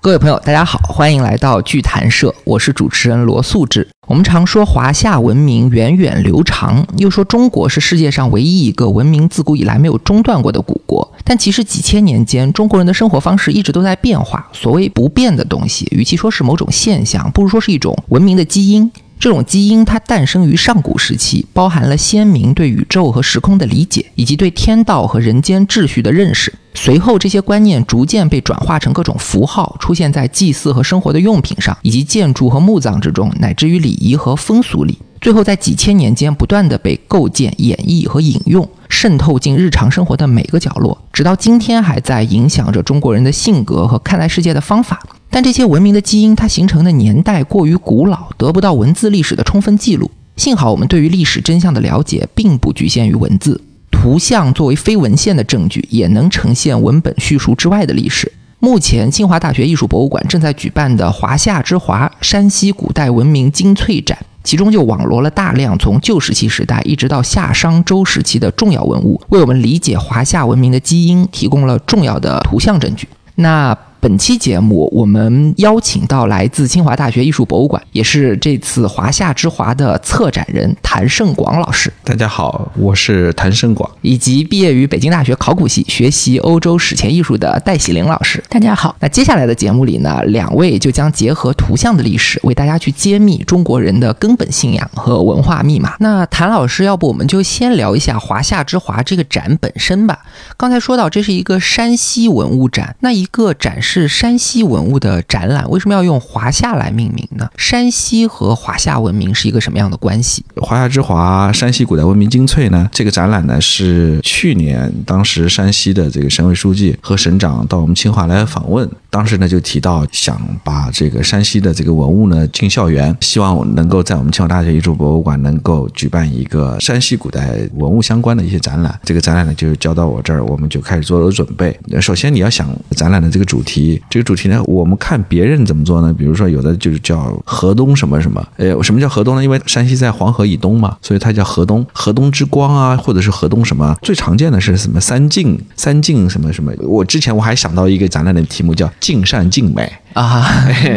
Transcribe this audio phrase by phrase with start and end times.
[0.00, 3.88] 各位朋友，大家好，欢迎来到剧谈社，我是主持人罗素志。
[4.06, 11.10] 我们常说华夏文明源远流长，又说中国是世界上唯一一个文明自古以来没有中断过的古国。
[11.24, 14.46] 但其实几千年间，中国人的生活方式一直都在变化。
[14.52, 18.90] 所谓不变的东西，与其说是某种现象，不如说是一种文明的基因。
[19.18, 26.52] 这种基因它诞生于上古时期，包含了先民对宇宙和时空的理解，以及对天道和人间秩序的认识。
[26.74, 34.98] 随后，这些观念逐渐被转化成各种符号，出现在祭祀和生活的用品上，以及建筑和墓葬之中，乃至于礼仪和风俗里。
[35.24, 45.02] 最后，在几千年间不断的被构建、演绎和引用，渗透进日常生活的每个角落，直到今天还在影响着中国人的性格和看待世界的方法。
[45.30, 50.10] 但这些文明的基因，它形成的年代过于古老，得不到文字历史的充分记录。
[50.36, 53.58] 幸好，我们对于历史真相的了解，并不局限于文字。
[53.90, 58.30] 图像作为非文献的证据，也能呈现文本叙述之外的历史。
[58.58, 73.08] 目前，清华大学艺术博物馆正在举办的“华夏之华：山西古代文明精粹展”，其中就网罗了大量从旧石器时代一直到夏商周时期的重要文物，为我们理解华夏文明的基因提供了重要的图像证据。
[73.34, 73.76] 那。
[74.04, 81.90] 本期节目，我们邀请到来自清华大学艺术博物馆，也是这次华夏之华的策展人谭胜广老师。
[82.04, 88.44] 大家好，我是谭胜广，以及毕业于北京大学考古系、学习欧洲史前艺术的戴喜玲老师。
[88.50, 88.94] 大家好。
[89.00, 95.94] 那接下来的节目里呢，两位就将结合图像的历史，为大家去揭秘中国人的根本信仰和文化密码。
[96.00, 100.18] 那谭老师，要不我们就先聊一下华夏之华这个展本身吧。
[100.58, 103.93] 刚才说到这是一个山西文物展，那一个展示。
[103.94, 107.48] 是山西文物的展览，为什么要用华夏来命名呢？
[107.56, 110.44] 山西和华夏文明是一个什么样的关系？
[110.56, 112.90] 华夏之华，山西古代文明精粹呢？
[112.92, 128.98] 这个展览呢是去年当时山西的这个省委书记和省长到我们清华来访问，当时呢就提到想把这个山西的这个文物呢进校园，希望能够在我们清华大学艺术博物馆能够举办一个山西古代文物相关的一些展览。
[129.04, 131.78] 这个展览呢就交到我这儿，我们就开始做了准备。
[132.00, 133.83] 首先你要想展览的这个主题。
[134.10, 136.12] 这个主题呢，我们看别人怎么做呢？
[136.12, 139.42] 比如说，有的就是叫河东什么什么，哎，什么叫河东呢？
[139.42, 143.96] 因为山西在黄河以东嘛，所以它叫河东，河东之光啊，或者是河东什么？
[144.02, 145.00] 最常见的是什么？
[145.00, 146.72] 三晋，三晋什么什么？
[146.80, 149.90] 我之前我还想到一个展览的题目叫“尽善尽美”。
[150.14, 150.42] 啊，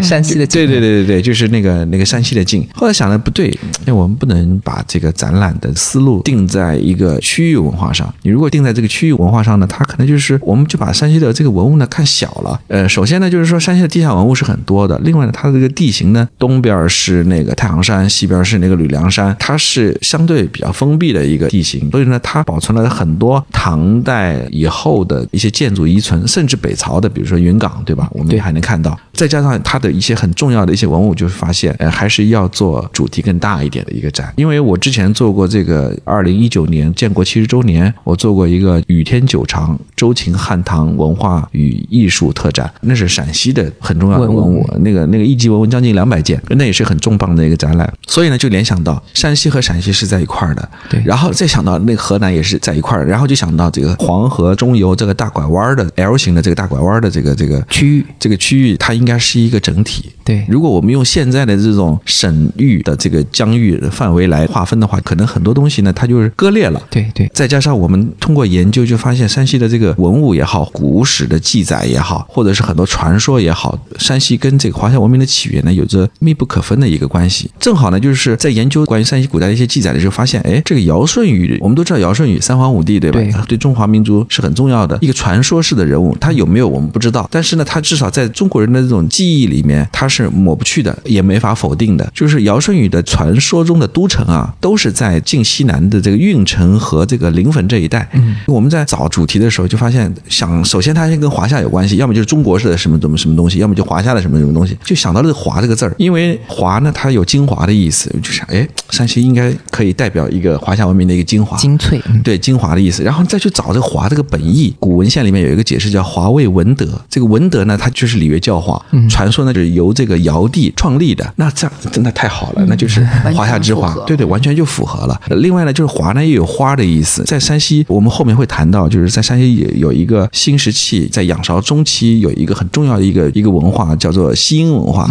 [0.02, 2.68] 山西的对对对对对，就是那个那个山西的晋。
[2.74, 8.14] 后来想的不对，因为我们不能把这个展览的思路定在一个区域文化上。
[8.22, 12.60] 你如果定在这个区域文化上呢，它可能就是我们就把山西的这个文物呢看小了。
[12.68, 28.08] 呃，首先呢就是说山西的地下文物是很多的，另外呢它的这个地形呢，东边是那个太行山，西边是那个吕梁山，它是相对比较封闭的一个地形，所以呢它保存了很多唐代以后的一些建筑遗存，甚至北朝的，比如说云冈，对吧？
[28.12, 28.96] 我们还能看到。
[29.18, 34.32] 再加上它的一些很重要的一些文物，就发现，呃，还是要做主题更大一点的一个展。
[34.38, 47.92] 因为我之前做过这个二零一九年建国七十周年，我做过一个雨天久长周秦汉唐文化与艺术特展，那是陕西的很重要的文物，那个那个一级文物将近两百件，那也是很重磅的一个展览。
[48.06, 51.02] 所以呢，就联想到山西和陕西是在一块儿的，对。
[51.04, 59.07] 然后再想到那个河南也是在一块儿，然后就想到这个黄河中游这个大拐弯的 L 型的这个大拐弯的这个这个区域，这个区域它应。
[59.08, 60.10] 应该是一个整体。
[60.26, 66.82] 对，如果我们用现在的这种省域的这个疆域范围来划分的话，可能很多东西呢，它就是割裂了。
[66.90, 67.30] 对对。
[67.34, 77.50] 再加上我们通过研究，就发现山西的这个文物也好，古史的记载也好，或者是很多传说也好，山西跟这个华夏文明的起源呢，有着密不可分的一个关系。
[77.58, 83.20] 正好呢，就是在研究关于山西古代的一些记载的时候，发现，哎，这个尧舜禹，我们都知道尧舜禹三皇五帝，对吧？
[83.20, 83.34] 对。
[83.48, 89.48] 对中华民族是很重要的一个传说式的人物，他有没有我们不知道，但是呢，他至少在中国人的这种记忆。
[89.48, 92.06] 里面它是抹不去的，也没法否定的。
[92.14, 98.08] 就是尧舜禹的传说中的都城啊，都是在晋西南的这个运城和这个临汾这一带。
[98.12, 105.96] 嗯，我们在找主题的时候就发现，想首先它先跟华夏有关系，要么就是中国式的什么什么什么东西，要么就华夏的什么什么东西，就想到了“华”这个字儿。
[105.98, 113.02] 因为“华”呢，它有精华的意思，就想哎，山西应该可以代表一个华夏文明的一个精华、精粹，对精华的意思。
[113.04, 116.88] 然后再去找这个“华”这个本意，古文献里面有一个解释叫“华为文德”。
[117.10, 119.28] 这个文德呢，它就是礼乐教化，传。
[119.28, 123.04] 说呢，就是由这个尧帝创立的，那这样真的太好了，那就是
[123.36, 125.22] 华夏之华，对对，完全就符合了。
[125.30, 135.08] 另外呢，就是华呢也有花的意思，在山西，我们后面会谈到，就是在山西有有一个新石器，在仰韶中期有一个很重要的一个一个文化，叫做西殷文化。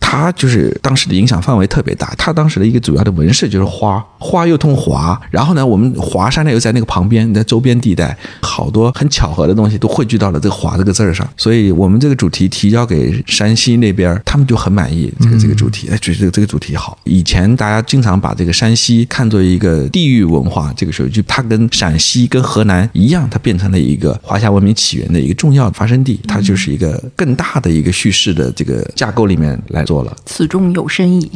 [0.00, 2.12] 它就是当时的影响范围特别大。
[2.18, 11.28] 它当时的一个主要的纹饰就是花，花又通华，然后呢，我们华山呢又在那个旁边在周边地带，好多很巧合的东西都汇聚到了这个“华”这个字儿上。
[11.36, 16.98] 所以我们这个主题提交给山西那边，他们就很满意这个这个主题，哎，觉得这个主题好。
[17.04, 30.16] 以前大家经常把这个山西看作一个地域文化，这个时候就它跟陕西、跟河南一样，它变成了一个华夏文明起源的一个重要的发生地，它就是一个更大的一个叙事的这个架构里面来做了。
[30.24, 31.28] 此中有深意。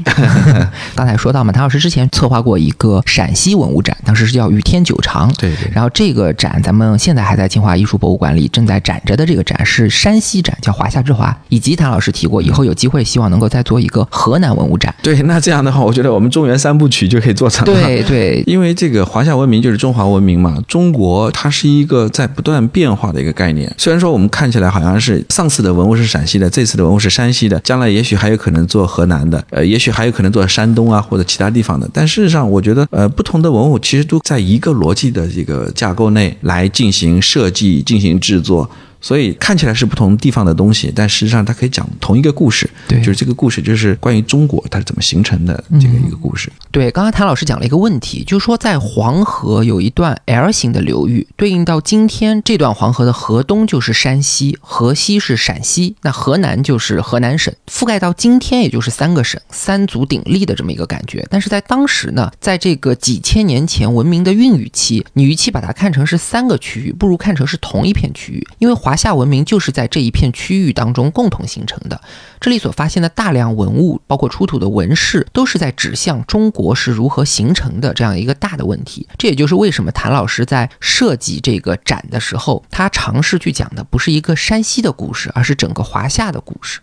[0.95, 5.29] 刚才说到嘛，谭老师之前策划过一个陕西文物展，当时是叫“雨天九长”。
[5.37, 5.69] 对对。
[5.73, 11.37] 然后这个展，咱们现在还在清华艺术博物馆里正在展着的这个展是山西展，叫“华夏之华”。
[11.51, 14.95] 以及谭老师提过，以后有机会希望能够再做一个河南文物展。
[15.03, 17.75] 对，那这样的话，我觉得我们中原三部曲就可以做成了。
[17.83, 23.73] 对对，因为这个华夏文明就是中华文明嘛，中国它是一个在不断变化的一个概念。
[23.77, 31.89] 虽然说我们看起来好像是上次的文物是陕西的，这次的文物是山西的，将来也许还有可能做河南的，呃，也许还有可能做山东啊或者其他地方的。
[31.95, 38.69] 但事实上，我觉得呃，不同的文物其实都在一个逻辑的这个架构内来进行设计、进行制作。
[39.05, 42.67] 所以看起来是不同地方的东西，但实际上它可以讲同一个故事。
[42.89, 46.51] 对，就是这个故事就是关于中国它是怎么形成的这个一个故事。
[46.71, 61.27] 对，刚刚谭老师讲了一个问题，就是说在黄河有一段 L 型的流域，对应到今天这段黄河的河东就是山西，河西是陕西，那河南就是河南省，覆盖到今天也就是三个省，三足鼎立的这么一个感觉。
[61.31, 68.94] 但是在当时呢，在这个几千年前文明的孕育期，你与其把它看成是三个区域，不如看成是同一片区域，因为华。
[68.95, 72.01] 华夏文明就是在这一片区域当中共同形成的。
[72.41, 79.09] 这里所发现的大量文物，包括出土的纹饰，都是在指向中国是如何形成的这样一个大的问题。
[79.19, 86.79] 这也就是为什么谭老师在设计这个展的时候，他尝试去讲的不是一个山西的故事，而是整个华夏的故事。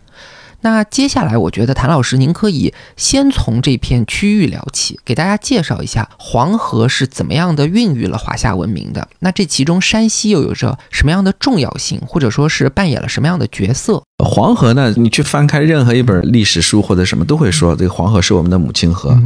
[0.62, 9.08] 那接下来，我觉得谭老师，您可以先从这片区域聊起，给大家介绍一下黄河是怎么样的孕育了华夏文明的。
[9.18, 14.02] 那这其中山西又有着什么样的重要性，或者说是扮演了什么样的角色？
[14.24, 14.92] 黄河呢？
[14.96, 19.16] 你去翻开任何一本历史书或者什么，都会说这个黄河是我们的母亲河。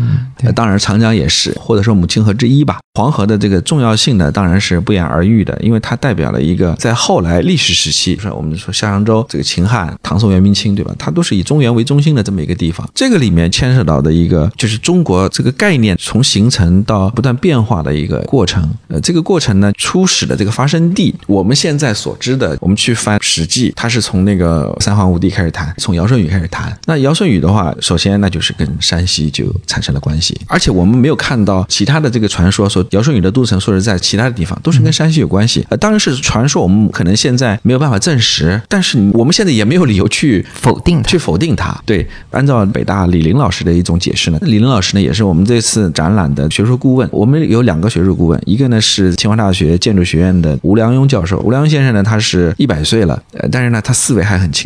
[0.55, 2.79] 当然，长江也是，或者说母亲河之一吧。
[2.95, 10.95] 黄河的这个重要性呢，当然是不言而喻的，因为它代表了一个在后来历史时期，说我们说夏商周、这个秦汉、唐宋元明清，对吧？
[10.99, 12.89] 它都是以中原为中心的这么一个地方。
[12.95, 18.67] 这个里面牵涉到的一个，就是中国这个概念从形成到不断变化的一个过程。
[18.89, 24.75] 呃，这个过程呢，初始的这个发生地，我们现在所知的，我们去翻《史记》，它是从那个。
[24.87, 26.73] 三皇五帝开始谈，从尧舜禹开始谈。
[26.87, 35.67] 那尧舜禹的话，首先那就是跟山西就产生了关系，而且我们没有看到其他的这个传说说尧舜禹的都城说是在其他的地方，都是跟山西有关系。
[35.71, 41.77] 呃，当然是传说，我们可能现在没有办法证实，但是我们现在也没有理由去否定去否定它。
[41.85, 47.09] 对，按照北大李林老师的一种解释呢，李林老师呢也是我们这次展览的学术顾问。
[47.11, 51.41] 我们有两个学术顾问，一个呢是清华大学建筑学院的吴良镛教授。
[51.41, 54.66] 吴良镛先生呢，他是一百岁了，呃，但是呢他思维还很清。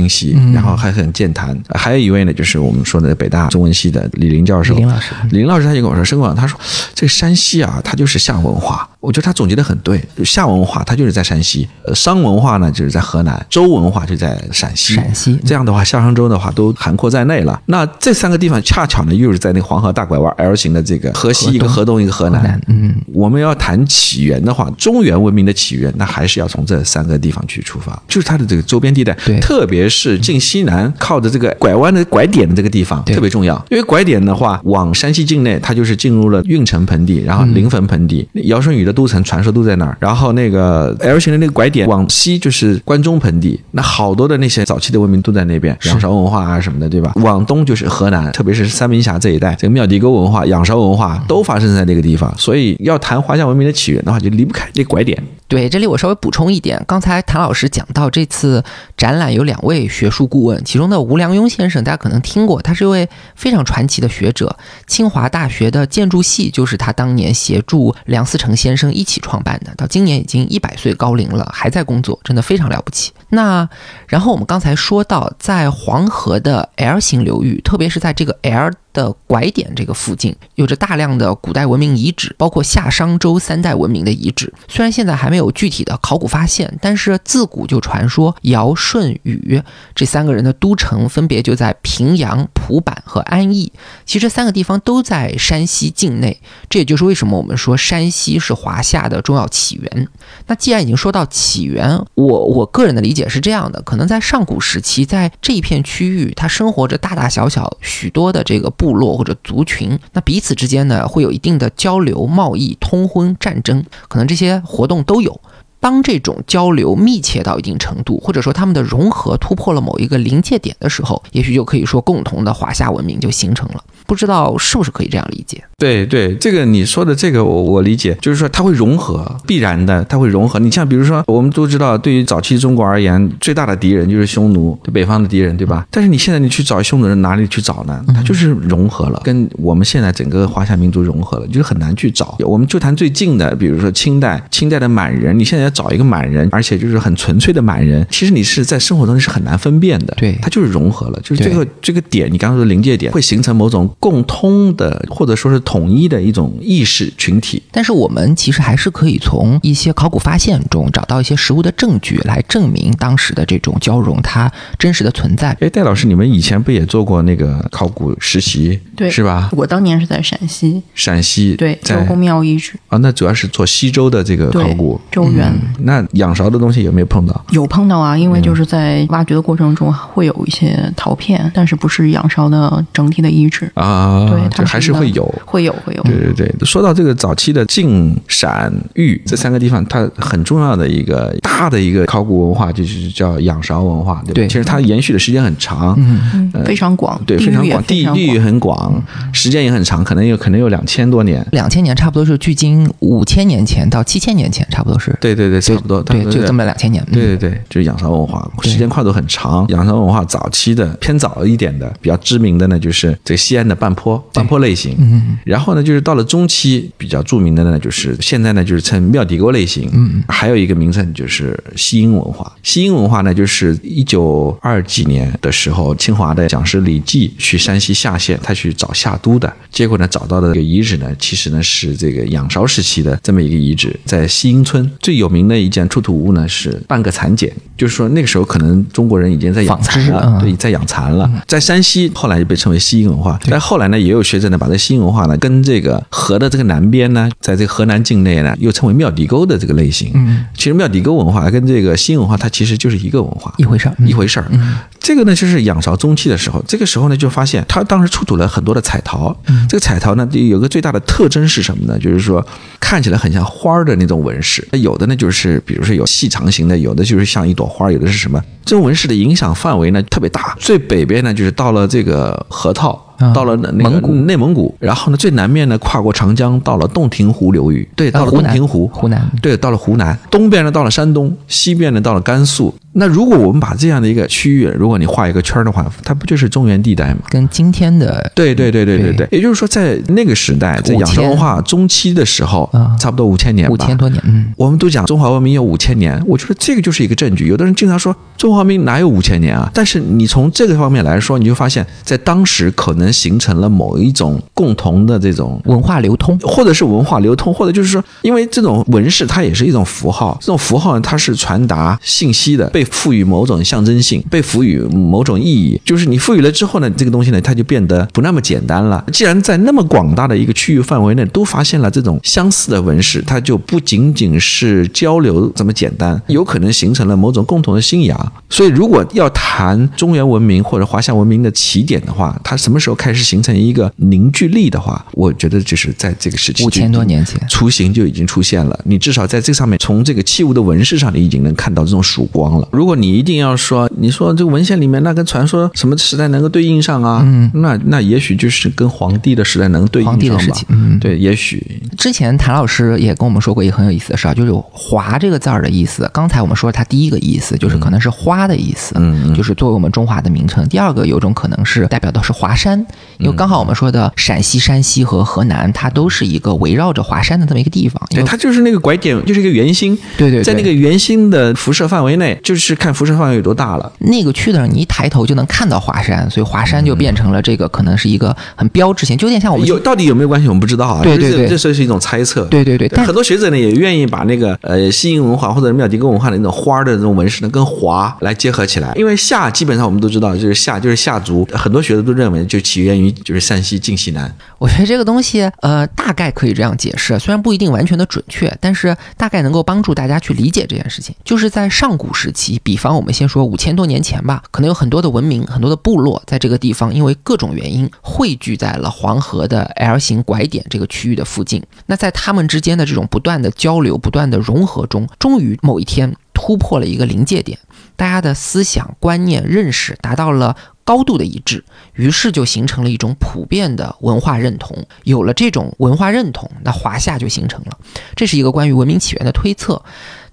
[0.54, 4.74] 然后还很健谈，还有一位呢，就是我们说的北大中文系的李林教授。
[4.74, 6.58] 李林老师，李林老师他就跟我说，申广，他说
[6.94, 8.88] 这个山西啊，它就是夏文化。
[9.00, 14.94] 我觉得他总结的很对，夏文化它就是在山西，呃，商文化呢就是在河南，周文化就在陕西。
[14.94, 15.38] 陕西。
[15.46, 17.58] 这样的话，夏商周的话都涵括在内了。
[17.66, 22.00] 那这三个地方恰巧呢，又是在那个黄河大拐弯 L 型的这个河西一个河东。
[22.00, 22.60] 一个河南。
[22.66, 39.70] 嗯，我们要谈起源的话，中原文明的起源，那还是要从这三个地方去出发，就是它的这个周边地带，对，特别是进西南靠着这个拐弯的拐点的这个地方特别重要，因为拐点的话往山西境内，它就是进入了运城盆地，然后临汾盆地，尧舜禹的都城传说都在。
[39.70, 47.12] 在那儿，然后那个 L 型的那个拐点往西就是关中盆地，那好多的那些早期的文明都在那边，仰韶文化啊什么的，对吧？
[47.22, 55.16] 往东就是河南，特别是三门峡这一带，这个庙底沟文化、仰韶文化都发生在那个地方，所以要谈华夏文明的起源的话，就离不开这拐点。
[55.46, 58.62] 对，这里我稍微补充一点，刚才谭老师讲到这次
[58.96, 64.56] 展览有两位学术顾问，其中的吴良镛先生，大家可能听过，他是一位非常传奇的学者，
[64.86, 73.12] 清华大学的建筑系就是他当年协助梁思成先生一起创办的，到今年已经一百岁高龄了，还在工作，真的非常了不起。
[73.30, 73.68] 那
[74.06, 84.52] 然后我们刚才说到，在黄河的 L 型流域，特别是在这个 L 的拐点这个附近有着大量的古代文明遗址，包括夏商周三代文明的遗址。
[84.68, 89.62] 虽然现在还没有具体的考古发现，但是自古就传说尧、舜、禹
[89.94, 93.72] 这三个人的都城分别就在平阳、蒲坂和安邑。
[94.04, 100.08] 其实三个地方都在山西境内，这也就是为什么我们说山西是华夏的重要起源。
[100.46, 115.38] 那既然已经说到起源，我我个人的理解是这样的：可能在上古时期，在这一片区域，它生活着大大小小许多的这个部落或者族群，那彼此之间呢会有一定的交流、贸易、通婚、战争，可能这些活动都有。
[115.78, 123.84] 当这种交流密切到一定程度，或者说他们的融合突破了某一个临界点的时候，也许就可以说共同的华夏文明就形成了。
[124.10, 125.62] 不知道是不是可以这样理解？
[125.78, 130.58] 对对，这个你说的这个我我理解，就是说它会融合，必然的它会融合。
[130.58, 135.86] 你像比如说，我们都知道，对于早期中国而言，最大的敌人就是匈奴，对北方的敌人，对吧？
[135.92, 138.04] 但是你现在你去找匈奴人哪里去找呢？
[138.12, 142.36] 它就是融合了，跟我们现在整个华夏民族融合了，就是很难去找。
[142.40, 150.12] 我们就谈最近的，比如说清代，清代的满人，你现在要找一个满人，而且就是很纯粹的满人，其实你是在生活中是很难分辨的。
[150.16, 153.88] 对，它就是融合了，就是这个这个点，你刚刚说临界点会形成某种。
[154.00, 165.56] 共通的或者说是统一的一种意识群体，但是我们其实还是可以从一些考古发现中找到一些实物的证据来证明当时的这种交融它真实的存在。
[165.60, 168.80] 哎，戴老师，你们以前不也做过那个考古实习？
[168.96, 169.50] 对，是吧？
[169.52, 174.98] 我当年是在陕西，陕西对周在公庙遗址，啊，那主要是做西周的这个考古。
[175.10, 175.52] 周原。
[175.80, 177.44] 那仰韶的东西有没有碰到？
[177.50, 183.89] 有碰到啊，因为就是在挖掘的过程中会有一些陶片，但是不是仰韶的整体的遗址，啊，
[184.28, 185.24] 对，这还是会有。
[185.44, 186.02] 会有，会有。
[186.04, 194.34] 对对对，说到这个早期的晋、陕、豫这三个地方，它很重要的一个大的一个考古文化，就是叫仰韶文化，对吧？
[194.34, 201.44] 对其实它延续的时间很长，嗯，嗯，非常广，对，非常广，地地域很广，时间也很长，可能有可能有两千多年。
[201.50, 205.16] 两千年差不多是距今五千年前到七千年前，差不多是。
[205.20, 206.60] 对对对，差不多，对，就这么。
[206.60, 207.02] 么两千年。
[207.08, 209.66] 嗯对对对，就是仰韶文化，时间跨度很长。
[209.68, 214.96] 仰韶文化早期的偏早一点的，比较知名的呢，就是这个西安的半坡半坡类型。
[214.98, 219.88] 嗯，然后呢，就是到了中期比较著名的呢，就是现在呢就是称庙底沟类型。
[219.92, 222.52] 嗯，还有一个名称就是西英文化。
[222.62, 253.94] 西英文化呢，就是一九二几年的时候，清华的讲师李济去山西夏县，他去找夏都的，结果呢找到的这个遗址呢，其实呢是这个仰韶时期的这么一个遗址，在西英村最有名的一件出土物呢是半个蚕茧，就是说那个时候可能中国人已经在养蚕了，嗯对，在养蚕了，在山西后来就被称为西英文化，但后来呢也有学者呢把这新文化呢跟这个河的这个南边呢，在这个河南境内呢又称为庙底沟的这个类型，嗯，其实庙底沟文化跟这个新文化它其实就是一个文化，一回事儿。
[253.98, 254.50] 嗯一回事儿。
[254.98, 259.36] 这个呢，就是仰韶中期的时候，这个时候呢，就发现他当时出土了很多的彩陶。
[259.68, 261.98] 这个彩陶呢，有个最大的特征是什么呢？
[261.98, 262.44] 就是说
[262.80, 264.66] 看起来很像花儿的那种纹饰。
[264.72, 268.42] 有的呢，就是比如说有细长型的，有的就是像一朵花儿，有的是什么？
[268.64, 270.56] 这种纹饰的影响范围呢特别大。
[270.58, 273.06] 最北边呢，就是到了这个河套。
[273.20, 273.32] 啊。
[273.32, 274.14] 到了那那个蒙古。
[274.14, 279.30] 内蒙古，然后呢，最南面呢，跨过长江，到了洞庭湖流域，对，到了洞庭湖，湖南。
[279.40, 282.74] 对，到了湖南，东边呢到了山东，西边呢到了甘肃。
[282.92, 287.20] 那如果我们把这样的一个区域，如果你画一个圈儿的话，它不就是中原地带吗？
[287.28, 297.46] 跟今天的对对对对对对对，也就是说，在那个时代，在五仰韶文化中期的时候啊，差不多五千年吧，五千多年，嗯，我们都讲中华文明有五千年，我觉得这个就是一个证据。
[297.46, 299.70] 有的人经常说中华文明哪有五千年啊？
[299.72, 306.36] 但是你从这个方面来说，你就发现，在当时可能形成了某一种共同的这种文化流通。
[306.40, 315.80] 或者是文化流通，或者就是说，因为这种纹饰它也是一种符号，这种符号呢，它是传达信息的，被赋予某种象征性，被赋予某种意义。
[315.84, 319.04] 就是你赋予了之后呢，这个东西呢，它就变得不那么简单了。
[319.12, 328.32] 既然在那么广大的一个区域范围内都发现了这种相似的纹饰，它就不仅仅是交流这么简单，有可能形成了某种共同的信仰。
[328.48, 338.78] 所以，如果要谈中原文明或者华夏文明的起点的话，它什么时候开始形成一个凝聚力的话，我觉得就是在这个时期，五千多年前雏形就已经出现了。
[338.84, 342.68] 你至少在这上面，从这个器物的纹饰上，你已经能看到这种曙光了。
[342.70, 347.22] 如果你一定要说，你说这个文献里面那跟传说什么时代能够对应上啊？
[347.24, 350.18] 嗯，那那也许就是跟皇帝的时代能对应上吧。
[350.18, 356.08] 皇帝的事情嗯对，也许之前谭老师也跟我们说过一个很有意思的事儿，就是“华”这个字儿的意思。
[356.12, 360.66] 刚才我们说它第一个意思就是可能是花的意思，嗯就是作为我们中华的名称。
[360.68, 362.84] 第二个有种可能是代表的是华山，
[363.18, 368.00] 因为刚好我们说的陕西、山西和河南，它都是一个围绕着华山的这么一个地方。
[368.10, 369.96] 对，它就是那个拐点，就是一个圆心。
[370.16, 373.90] 对对对在那个圆心的辐射范围内，就是是看辐射范围有多大了？
[373.98, 381.02] 那个区的上，你一抬头就能看到华山，所以华山就变成了这个可能是一个很标志性，就有点像我们有到底有没有关系，我们不知道啊。
[381.02, 382.44] 对对对这这是一种猜测。
[382.44, 394.32] 对对对，但很多学者呢也愿意把那个呃西瀛文化或者妙迪根文化的那种花儿的这种纹饰呢跟华来结合起来，因为夏基本上我们都知道就是夏就是夏族，很多学者都认为就起源于就是山西晋西南。
[394.58, 401.14] 我觉得这个东西呃大概可以这样解释，虽然不一定完全的准确，但是大概能够帮助大家去理解这件事情。
[401.24, 411.62] 就是在上古时期，比方我们先说五千多年前吧，可能有很多的文明、很多的部落在这个地方，因为各种原因汇聚在了黄河的 L 型拐点这个区域的附近。
[411.86, 417.58] 那在他们之间的这种不断的交流、不断的融合中，终于某一天突破了一个临界点，
[417.96, 421.64] 大家的思想、观念、认识达到了高度的一致，
[421.94, 424.76] 于是就形成了一种普遍的文化认同。
[425.04, 427.78] 有了这种文化认同，那华夏就形成了。
[428.16, 429.82] 这是一个关于文明起源的推测。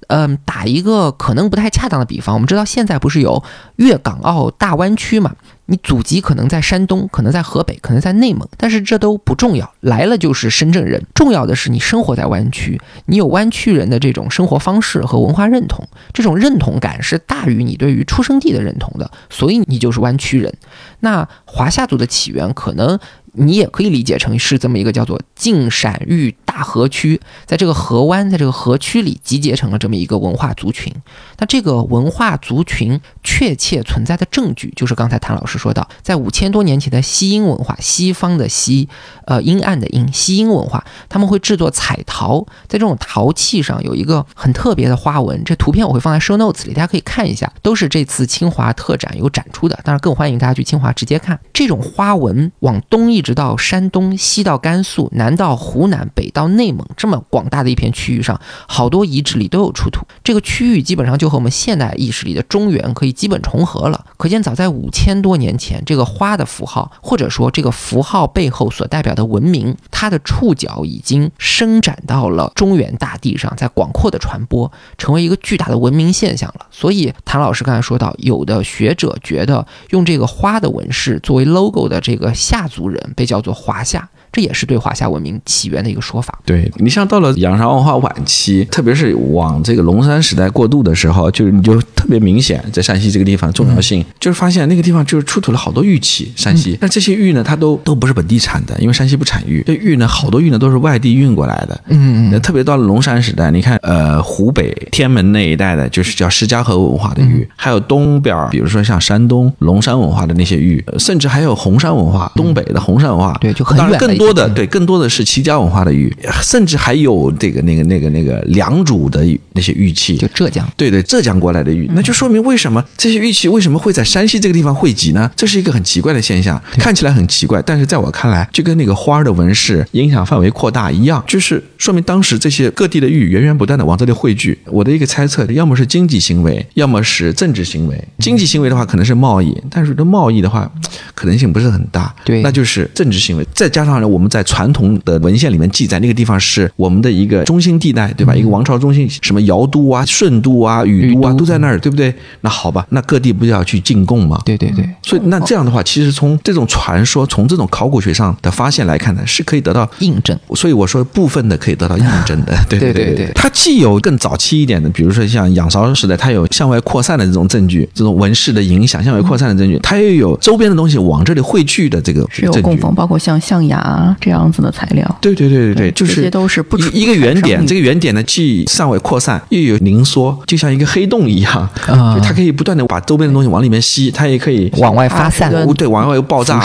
[0.07, 3.43] 嗯，打一个可能不太恰当的比方，我们知道现在不是有
[3.75, 5.35] 粤港澳大湾区嘛？
[5.69, 11.05] 你祖籍可能在山东，可能在河北，可能在内蒙，但是这都不重要，来了就是深圳人。
[11.13, 20.53] 重要的是你生活在湾区，你有湾区人的这种生活方式和文化认同，这种认同感是大于你对于出生地的认同的，所以你就是湾区人。
[21.01, 22.97] 那华夏族的起源可能。
[23.39, 30.91] 你也可以理解成是这么一个叫做晋陕豫大河区，在这个河湾，在这个河区里集结成了这么一个文化族群。
[31.37, 38.89] 那这个文化族群确切存在的证据，就是刚才谭老师说到，在五千多年前的西英文化，西方的西，
[39.27, 45.39] 呃，阴暗的阴，西英文化，他们会制作彩陶，在这种陶器上有一个很特别的花纹。
[45.43, 49.79] 这图片我会放在 show notes 里，大家可以看一下，都是这次清华特展有展出的。
[49.83, 60.01] 当然，更欢迎大家去清华直接看这种花纹，往东一直到山东，西到甘肃，南到湖南，北到内蒙，这么广大的一片区域上，好多遗址里都有出土。
[60.23, 64.05] 这个区域基本上就和我们现代意识里的中原可以基本重合了。
[64.15, 76.67] 可见，早在五千多年前，这个花的符号，或者说这个符号背后所代表的文明，它的触角已经伸展到了中原大地上，在广阔的传播，成为一个巨大的文明现象了。
[76.71, 83.57] 所以，谭老师刚才说到，有的学者觉得用这个花的纹饰作为 logo 的这个夏族人被叫做。
[83.57, 84.07] 华夏，
[84.38, 86.38] 这也是对华夏文明起源的一个说法。
[86.46, 96.32] 对你像到了仰韶文化晚期，特别是往这个龙山时代过渡的时候，就是你就特别明显，在山西这个地方重要性，就是发现那个地方就是出土了好多玉器。
[96.36, 99.63] 山西，但这些玉呢，它都都不是本地产的，因为山西不产玉。
[99.65, 101.82] 这玉呢，好多玉呢都是外地运过来的。
[101.88, 102.39] 嗯嗯。
[102.41, 113.36] 特别到了龙山时代，你看，呃，湖北天门那一带的，就是叫石家河文化的玉，还有东边，比如说像山东龙山文化的那些玉，甚至还有红山文化，东北的红山文化。
[113.41, 113.97] 对，就很远。
[113.97, 120.67] 更多的对，更多的是齐家文化的玉，甚至还有这个那个那个那个良渚的那些玉器，就浙江。
[120.75, 125.29] 对对，浙江过来的玉，那就说明为什么这些玉器为什么会在山西这个地方汇集呢？
[125.35, 134.57] 这是一个很奇怪的现象，看起来很奇怪，但是在我看来，就跟那个花儿的纹饰影响范围扩大一样，就是说明当时这些各地的玉源源不断的往这里汇聚。
[134.65, 138.03] 我的一个猜测，要么是经济行为，要么是政治行为。
[138.19, 140.69] 经济行为的话，可能是贸易，但是这贸易的话，
[141.15, 142.13] 可能性不是很大。
[142.23, 148.34] 对，那就是政治行为，再加上呢，我们在传统的文献里面记载，那个地方是我们的一个中心地带，对吧？
[148.36, 152.13] 一个王朝中心，什么尧都啊、舜都啊、禹都啊，都在那儿，对不对？
[152.41, 154.39] 那好吧，那各地不就要去进贡吗？
[154.46, 154.88] 对对对。
[155.02, 160.38] 所以那这样的话，其实从这种传说，从这种考古学上的发现来看呢，是可以得到印证。
[160.56, 162.54] 所以我说部分的可以得到印证的。
[162.70, 163.32] 对对对对。
[163.36, 175.17] 它既有更早期一点的，比如说像仰韶时代，它有向外扩散的这种证据，这种纹饰的影响向外扩散的证据，它又有周边的东西往这里汇聚的这个是有供奉，包括像象牙这样子的材料。
[175.21, 186.57] 对对对对对，就是这些都是不一个原点，这个原点呢既尚未扩散，又有凝缩，就像一个黑洞一样，啊，它可以不断的把周边的东西往里面吸，它也可以往外发散，对，往外有爆炸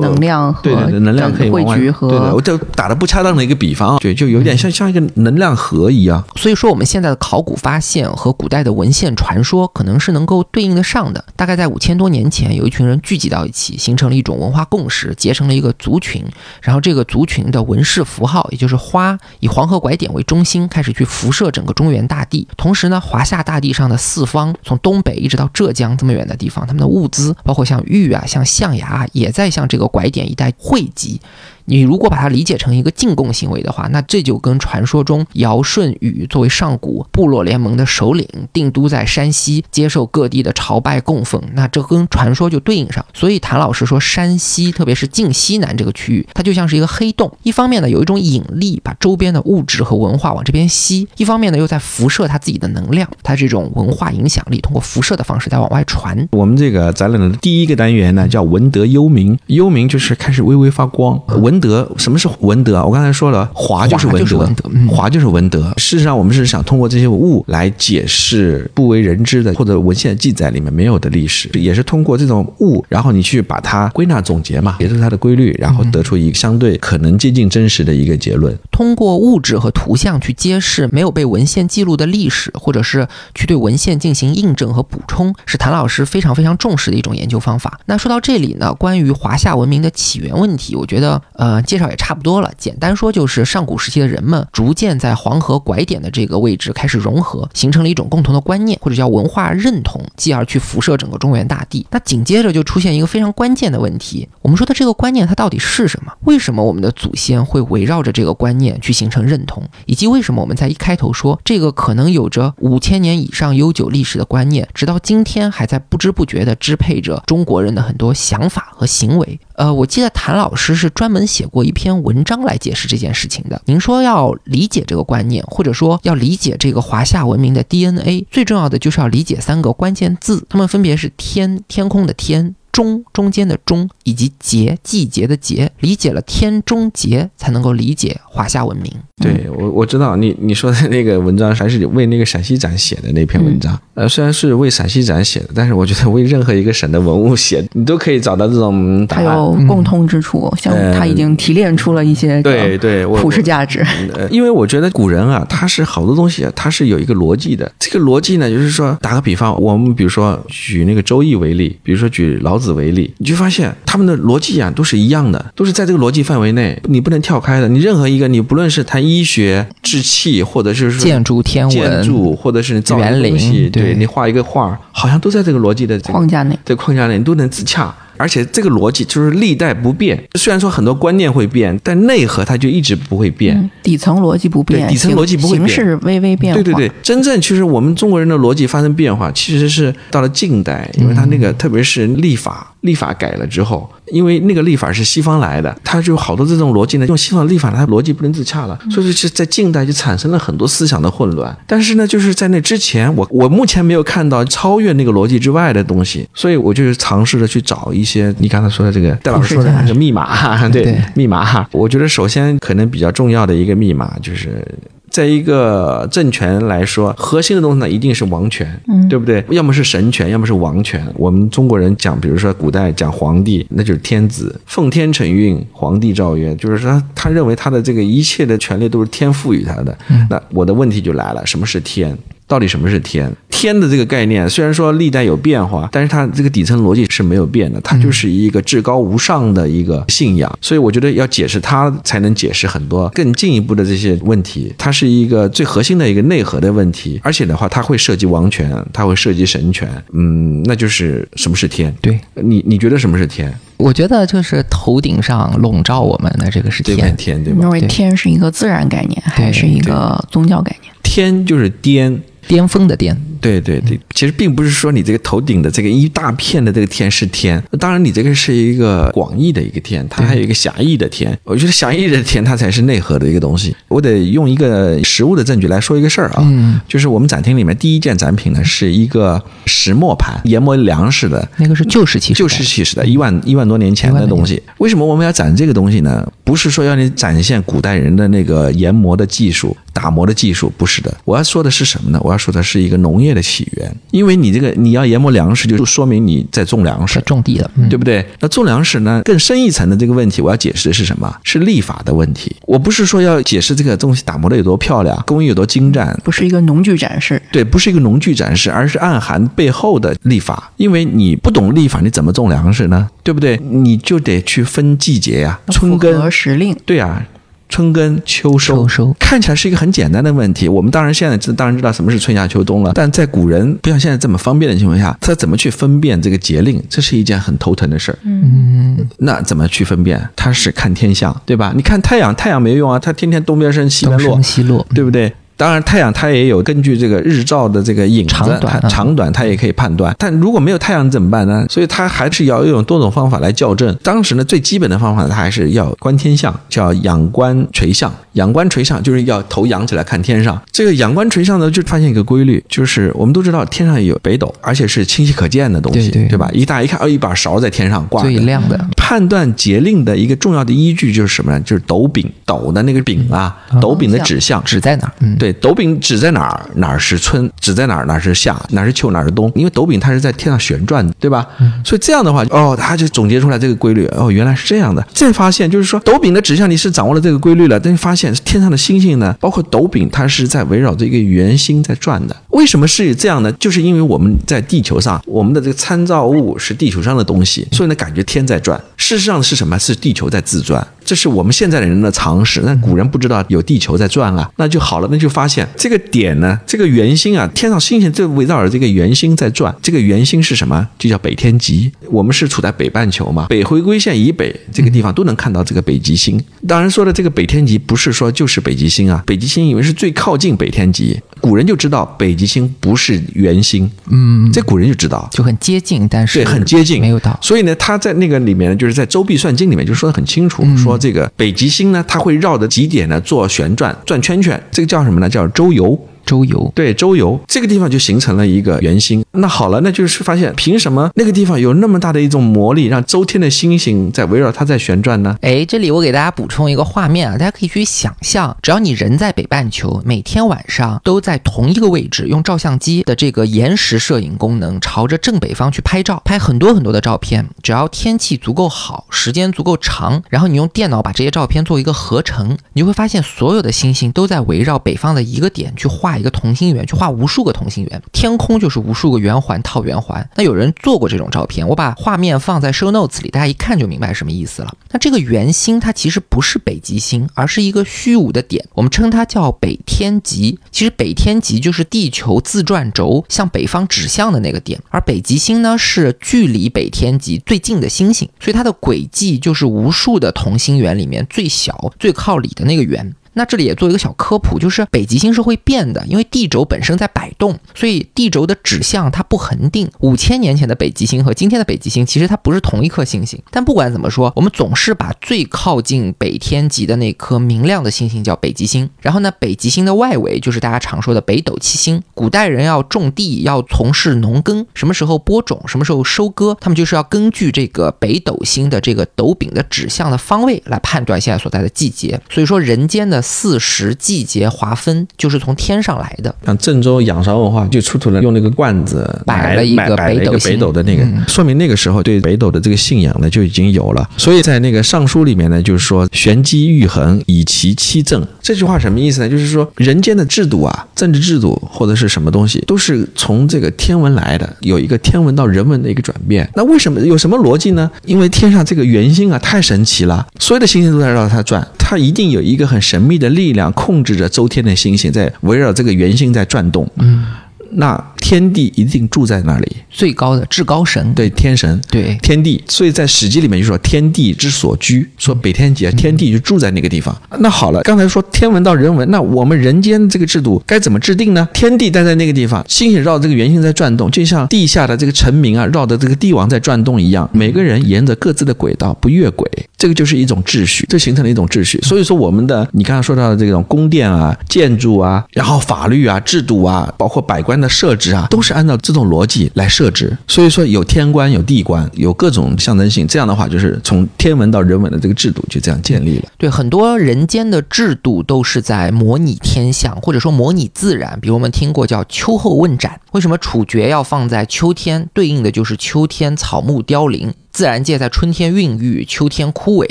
[0.00, 6.22] 能量，对能量可以汇聚和，对的，我就打的不恰当的一个比方，对，就有点像像一个能量核一样。
[6.36, 11.24] 所以说，我们现在的考古发现和古代的文献传说可能是能够对应得上的。
[11.34, 16.24] 大概在五千多年前，有一群人聚集到一起，形成了一种文化共识，结成了一个族群，
[16.62, 22.46] 然这个族群的纹饰符号，也就是花，以黄河拐点为中心，开始去辐射整个中原大地。
[22.56, 31.20] 同时呢，华夏大地上的四方，从东北一直到浙江这么远的地方，他们的物资，包括像玉啊、像象牙啊，也在向这个拐点一带汇集。
[31.66, 43.04] 你如果把它理解成一个进贡行为的话，那这就跟传说中尧舜禹作为上古部落联盟的首领，定都在山西，接受各地的朝拜供奉，那这跟传说就对应上。
[43.12, 56.28] 所以谭老师说，山西特别是晋西南这个区域，它就像是一个黑洞，一方面呢有一种引力把周边的物质和文化往这边吸，一方面呢又在辐射它自己的能量，它这种文化影响力通过辐射的方式在往外传。
[56.32, 61.20] 我们这个展览的第一个单元呢，叫文德幽冥，幽冥就是开始微微发光。
[61.40, 62.84] 文德什么是文德啊？
[62.84, 64.48] 我刚才说了，华就是文德，
[64.88, 65.72] 华就是文德。
[65.76, 78.56] 事实上，我们是想通过这些物来解释不为人知的或者文献记载里面没有的历史，也是通过这种物，然后你去把它归纳总结嘛，也是它的规律，然后得出一个相对可能接近真实的一个结论。
[78.70, 87.80] 通过物质和图像去揭示没有被文献记录的历史，或者是去对文献进行印证和补充，是谭老师非常非常重视的一种研究方法。
[87.86, 92.52] 那说到这里呢，关于华夏文明的起源问题，我觉得呃呃介绍也差不多了。
[92.58, 101.86] 简单说就是上古时期的人们逐渐在黄河拐点的这个位置开始融合，形成了一种共同的观念，或者叫文化认同，继而去辐射整个中原大地。
[101.90, 106.12] 那紧接着就出现一个非常关键的问题：我们说的这个观念它到底是什么？
[106.24, 109.62] 为什么我们的祖先会围绕着这个观念去形成认同？
[109.86, 119.38] 以及为什么我们在一开头说这个可能有着五千年以上悠久历史的观念，直到今天还在不知不觉地支配着中国人的很多想法和行为？
[119.54, 123.60] 呃，我记得谭老师是专门写过一篇文章来解释这件事情的。
[123.66, 132.54] 您说要理解这个观念，或者说要理解这个华夏文明的 DNA，最重要的就是要理解三个关键字，它们分别是天，天空的天。
[132.76, 138.92] 中中间的中以及节季节的节，理解了天中节，才能够理解华夏文明。
[139.22, 149.24] 对我我知道你你说的那个文章还是为那个陕西展写的那篇文章，呃，虽然是为陕西展写的，但是我觉得为任何一个省的文物写，你都可以找到这种答案。
[149.24, 153.82] 它有共通之处，像他已经提炼出了一些对对普世价值。
[154.12, 157.72] 呃，因为我觉得古人啊，他是好多东西啊，他是有一个逻辑的。
[157.78, 162.65] 这个逻辑呢，就是说打个比方，我们比如说举那个周易为例，比如说举老子。
[162.72, 167.68] 为例，你就发现他们的逻辑啊都是一样的，都是在这个逻辑范围内，你不能跳开的。
[167.68, 177.94] 你任何一个，你不论是谈医学、制器，或者是说建筑、天文、建筑，或者是造东西，对你画一个画，好像都在这个逻辑的框架内，在框架内，你都能自洽。
[178.16, 183.70] 而且这个逻辑就是历代不变，虽然说很多观念会变，但内核它就一直不会变。
[183.82, 186.62] 底层逻辑不变，底层逻辑不会变，形式微微变化。
[186.62, 201.56] 对对对，真正其实我们中国人的逻辑发生变化，其实是到了近代，因为它那个特别是立法，历法改了之后，因为那个立法是西方来的，它就好多这种逻辑呢，用西方的立法，它逻辑不能自洽了，所以是在近代就产生了很多思想的混乱。
[201.66, 208.96] 但是呢，就是在那之前，我我目前没有看到超越那个逻辑之外的东西，所以我就尝试着去找一些你刚才说的。
[208.96, 210.26] 这个戴老师说的那个密码，
[210.70, 214.66] 对密码哈，我觉得首先可能比较重要的一个密码，就是
[215.10, 219.44] 在一个政权来说，核心的东西呢一定是王权，对不对？
[219.50, 221.02] 要么是神权，要么是王权。
[221.16, 229.96] 我们中国人讲，比如说古代讲皇帝，那就是天子，奉天承运，皇帝诏曰，就是说他认为他的这个一切的权利都是天赋予他的。
[230.28, 232.16] 那我的问题就来了，什么是天？
[232.46, 233.30] 到底什么是天？
[233.48, 240.58] 天的这个概念虽然说历代有变化，但是它这个底层逻辑是没有变的，它就是一个至高无上的一个信仰。
[240.60, 244.72] 所以我觉得要解释它，才能解释很多更进一步的这些问题。
[244.76, 249.88] 它是一个最核心的一个内核的问题，而且的话，它会涉及王权，它会涉及神权。
[250.12, 251.92] 嗯，那就是什么是天？
[252.02, 253.52] 对你，你觉得什么是天？
[253.78, 257.60] 我觉得就是头顶上笼罩我们的这个是天，天对吧？
[257.62, 260.92] 认为天是一个自然概念，还是一个宗教概念？
[261.02, 262.22] 天就是颠。
[262.46, 271.36] 巅峰的巅，对对对，其实并不是说你这个头顶的这个一大片的这个天是天，当然你这个是一个广义的一个天，它还有一个狭义的天。
[271.44, 273.74] 我觉得狭义的天它才是内核的一个东西。
[273.88, 284.62] 我得用一个实物的证据来说一个事儿啊，就是我们展厅里面第一件展品呢是一个石磨盘，研磨粮食的，那个是旧石器，旧石器时代一万一万多年前的东西。
[284.78, 286.26] 为什么我们要展这个东西呢？
[286.44, 289.76] 不是说要你展现古代人的那个研磨的技术。
[289.92, 292.20] 打磨的技术不是的，我要说的是什么呢？
[292.22, 298.24] 我要说的是一个农业的起源，因为你这个你要研磨粮食，就说明你在种粮食，种地的，对不对？
[298.40, 301.34] 那种粮食呢，更深一层的这个问题，我要解释的是什么？
[301.42, 302.54] 是立法的问题。
[302.62, 310.70] 我不是说要解释这个东西打磨的有多漂亮，工艺有多精湛，不是一个农具展示，对，不是一个农具展示，而是暗含背后的立法。
[310.76, 313.08] 因为你不懂立法，你怎么种粮食呢？
[313.22, 313.58] 对不对？
[313.62, 317.24] 你就得去分季节呀，春耕时令，对啊。
[317.68, 320.68] 春耕秋收，秋收看起来是一个很简单的问题。
[320.68, 328.18] 我们当然现在知当然知道什么是春夏秋冬了，但在古人不像现在这么方便的情况下，他怎么去分辨这个节令，这是一件很头疼的事儿。
[328.22, 330.28] 嗯，那怎么去分辨？
[330.36, 331.72] 他是看天象，对吧？
[331.74, 335.32] 你看太阳，太阳没用啊，它天天东边升西边落东升，西落，对不对？
[335.56, 340.14] 当然，太阳它也有根据这个日照的这个影子，它长短嗯长短它也可以判断。
[340.18, 341.64] 但如果没有太阳怎么办呢？
[341.70, 343.94] 所以它还是要用多种方法来校正。
[344.02, 348.12] 当时呢，最基本的方法，它还是要观天象，叫仰观垂象。
[348.32, 350.60] 仰观垂象就是要头仰起来看天上。
[350.70, 356.50] 这个仰观垂象呢，就发现一个规律，就是我们都知道天上有北斗，而且是清晰可见的东西，对对吧？
[356.52, 361.58] 一大一看，哦，一把勺在天上挂着，最亮的，判断节令的一个重要的依据就是什么呢？
[361.60, 364.62] 就是斗柄，斗的那个柄啊，斗柄的指向。
[364.66, 365.12] 指在哪儿？
[365.20, 369.50] 嗯，对，斗柄指在哪儿，哪儿是春；指在哪儿，哪儿是夏；哪儿是秋，哪儿是冬。
[369.54, 371.46] 因为斗柄它是在天上旋转的，对吧？
[371.84, 374.06] 所以这样的话，哦，他就总结出来这个规律。
[374.16, 375.06] 哦，原来是这样的。
[375.12, 382.36] 再发现就是说，斗柄的指向你是掌握了这个规律了，但是发现天上的星星呢，包括斗柄，它是在围绕着一个圆心在转的。
[382.50, 383.52] 为什么是这样呢？
[383.52, 388.78] 就是因为我们在地球上，我们的这个参照物是地球上的东西，所以呢，感觉天在转。
[388.96, 389.78] 事实上是什么？
[389.78, 390.84] 是地球在自转。
[391.04, 400.88] 这是我们现在的人的常识，但古人不知道有地球在转啊，那就好了，那就发现这个点呢，这个圆心啊，天上星星就围绕着这个圆心在转，这个圆心是什么？
[400.98, 401.92] 就叫北天极。
[402.10, 406.42] 我们是处在北半球嘛，北回归线以北这个地方都能看到这个北极星。
[406.66, 415.28] 当然说的这个北天极不是说就是北极星啊，北极星因为是最靠近北天极，古人就知道北极星不是圆心，嗯，这古人就知道。
[415.30, 417.38] 就很接近，但是对，很接近，没有到。
[417.42, 425.25] 所以呢，他在那个里面呢，就是在《周必算经》里面就说的很清楚，说这个北极星呢，它会绕着极点呢做旋转、转圈圈，这个叫什么呢？
[425.28, 425.98] 叫周游。
[426.26, 429.24] 周游，对，周游这个地方就形成了一个圆心。
[429.32, 435.36] 那好了，那就是发现凭什么那个地方有那么大的一种魔力，让周天的星星在围绕它在旋转呢？
[435.40, 447.46] 哎，这里我给大家补充一个画面啊，大家可以去想象，只要你人在北半球，每天晚上都在同一个位置，用照相机的这个延时摄影功能，朝着正北方去拍照，拍很多很多的照片。
[447.62, 460.28] 只要天气足够好，时间足够长，然后你用电脑把这些照片做一个合成，你就会发现所有的星星都在围绕北方的一个点去画一个同心圆，去画无数个同心圆，天空就是无数个圆环套圆环。
[460.34, 464.74] 那有人做过这种照片，我把画面放在 show notes 里，大家一看就明白什么意思了。
[464.90, 470.58] 那这个圆心它其实不是北极星，而是一个虚无的点，我们称它叫北天极。
[470.70, 483.14] 其实北天极就是地球自转轴向北方指向的那个点，而北极星呢是距离北天极最近的星星，所以它的轨迹就是无数的同心圆里面最小、最靠里的那个圆。
[483.36, 489.90] 那这里也做一个小科普，就是北极星是会变的，因为地轴本身在摆动，所以地轴的指向它不恒定。
[490.00, 498.88] 五千年前的北极星和今天的北极星其实它不是同一颗星星，但不管怎么说，我们总是把最靠近北天极的那颗明亮的星星叫北极星。
[499.02, 502.02] 然后呢，北极星的外围就是大家常说的北斗七星。
[502.14, 512.18] 古代人要种地，要从事农耕，什么时候播种，什么时候收割，他们就是要根据这个北斗星的这个斗柄的指向的方位来判断现在所在的季节。
[512.30, 516.32] 所以说，人间的四时季节划分就是从天上来的。
[516.44, 524.08] 像郑州仰韶文化就出土了用那个罐子摆了一个北斗星北斗的那个，说明那个时候对北斗的这个信仰呢就已经有了。
[524.16, 528.24] 所以在那个尚书里面呢，就是说玄机玉衡，以其七政。
[528.40, 529.28] 这句话什么意思呢？
[529.28, 536.48] 就是说人间的制度啊，政治制度或者是什么东西，都是从这个天文来的，有一个天文到人文的一个转变。
[536.54, 537.90] 那为什么有什么逻辑呢？
[538.04, 546.88] 因为天上这个圆心啊太神奇了，所有的星星都在绕它转，它一定有一个很神秘的力量控制着周天的星星在围绕这个圆心在转动。
[546.96, 547.26] 嗯，
[547.72, 551.80] 那天地一定住在那里，最高的至高神，对天神。
[551.88, 557.16] 对天地，所以在《史记》里面就说天地之所居，说北天极啊，天地就住在那个地方。
[557.38, 561.48] 那好了，刚才说天文到人文，那我们人间这个制度该怎么制定呢？
[561.52, 569.48] 天地待在那个地方，星星绕这个圆心在转动，就像地下的这个臣民啊，绕着这个帝王在转动一样，每个人沿着各自的轨道不越轨，
[569.78, 571.78] 这个就是一种秩序，这形成了一种秩序。
[571.82, 580.16] 所以说，我们的你刚刚说到的这种宫殿啊、建筑啊，然后法律啊、制度啊，包括百官的设置啊，都是按照这种逻辑来设置。
[580.26, 583.06] 所以说，有天官、有地官，有各种象征性。
[583.06, 586.28] 这样的话，就是从天文到人文的这个制度就这样建立了。
[586.38, 591.18] 对，很多人间的制度都是在模拟天象，或者说模拟自然。
[591.20, 595.08] 比如我们听过叫秋后问斩，为什么处决要放在秋天？
[595.12, 597.34] 对应的就是秋天草木凋零。
[597.56, 599.88] 自然界在春天孕育，秋天枯萎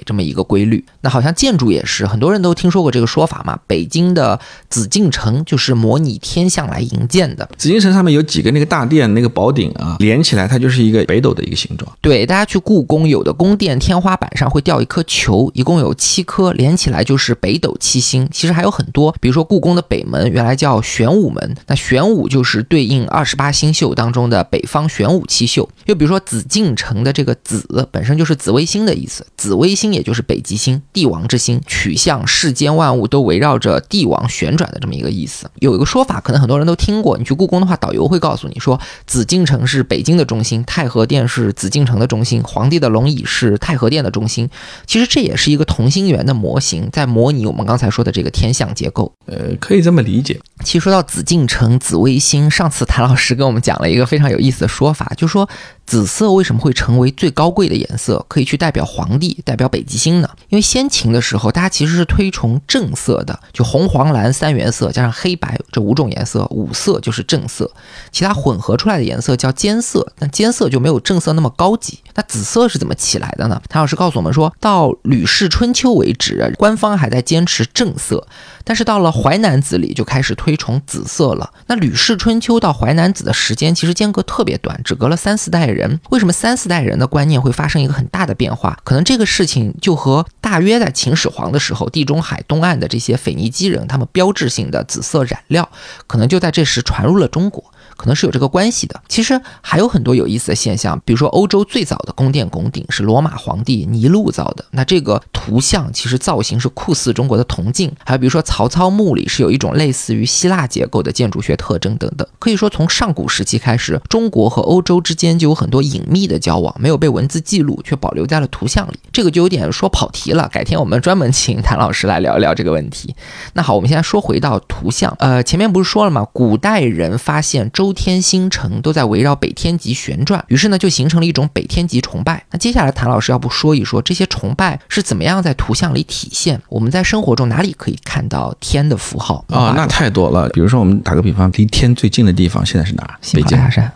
[0.05, 0.85] 这么一个规律。
[1.01, 3.57] 那好像建筑也是，很多人都听说过这个说法嘛。
[3.65, 7.49] 北京的紫禁城就是模拟天象来营建的。
[7.57, 11.91] 紫禁城上面有几个那个大殿，那个宝顶啊，连起来它就是一个北斗的一个形状。
[12.01, 18.29] 对，大家去故宫，有的宫殿天花板上会吊一颗球，一共有七颗，连起来就是北斗七星。
[18.31, 25.67] 其实还有很多，比如说故宫的北门原来叫玄武门，那玄武就是对应二十八星宿当中的北方玄武七宿。
[25.85, 27.54] 又比如说紫禁城的这个紫。
[27.55, 35.49] 紫本身就是紫微星的意思，紫微星也就是北极星，帝王之星，取向世间万物都围绕着帝王旋转的这么一个意思。
[35.59, 44.49] 有一个说法，可能很多人都听过，你去故宫的话，导游会告诉你说，紫禁城是北京的中心，太和殿是紫禁城的中心，皇帝的龙椅是太和殿的中心。
[44.85, 49.11] 其实这也是一个同心圆的模型，在模拟我们刚才说的这个天象结构。
[49.25, 50.39] 呃，可以这么理解。
[50.63, 55.47] 其实说到紫禁城、紫微星，上次谭老师跟我们讲了一个非常有意思的说法，就说。
[55.85, 58.25] 紫色为什么会成为最高贵的颜色？
[58.27, 60.29] 可以去代表皇帝，代表北极星呢？
[60.49, 67.71] 因为先秦的时候，大家其实是推崇正色的，就红、黄、蓝三原色加上黑白这五种颜色，五色就是正色，
[68.11, 70.11] 其他混合出来的颜色叫间色。
[70.17, 71.99] 但间色就没有正色那么高级。
[72.15, 73.61] 那紫色是怎么起来的呢？
[73.69, 78.25] 谭老师告诉我们说，到《吕氏春秋》为止，官方还在坚持正色。
[78.65, 81.53] 但是到了《淮南子》里就开始推崇紫色了。
[81.67, 86.01] 那《吕氏春秋》到《淮南子》的时间其实间隔特别短，只隔了三四代人。
[86.09, 88.77] 为什么三四代人的观念会发生一个很大的变化？
[88.83, 95.69] 可能这个事情就和大约在秦始皇的时候，地中海东岸的这些腓尼基人他们标志性的紫色染料，
[96.07, 97.63] 可能就在这时传入了中国。
[97.95, 99.01] 可能是有这个关系的。
[99.07, 107.91] 其实还有很多有意思的现象，比如说欧洲最早的宫殿拱顶是罗马皇帝尼禄造的，那这个图像其实造型是酷似中国的铜镜。
[108.03, 112.27] 还有比如说曹操墓里是有一种类似于希腊结构的建筑学特征等等。
[112.39, 118.99] 可以说从上古时期开始，中国和欧洲之间就有很多隐秘的交往，没有被文字记录，却保留在了图像里。
[119.13, 123.15] 这个就有点说跑题了，改天我们专门请谭老师来聊一聊这个问题。
[123.53, 126.27] 那好，我们现在说回到图像，呃，前面不是说了吗？
[126.33, 127.84] 古代人发现周。
[127.85, 132.43] 周天星辰都在围绕北天极旋转，于是呢就形成了一种北天极崇拜。
[132.49, 136.59] 那接下来谭老师要不说一说这些崇拜是怎么样在图像里体现？
[136.67, 139.75] 我们在生活中哪里可以看到天的符号啊？
[139.77, 140.49] 那太多了。
[140.49, 143.13] 比如说我们打个比方，离天最近的地方现在是哪儿？
[143.21, 143.91] 喜马拉雅山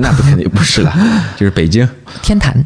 [0.00, 0.96] 那不肯定不是了，
[1.36, 1.88] 就是北京
[2.22, 2.64] 天坛。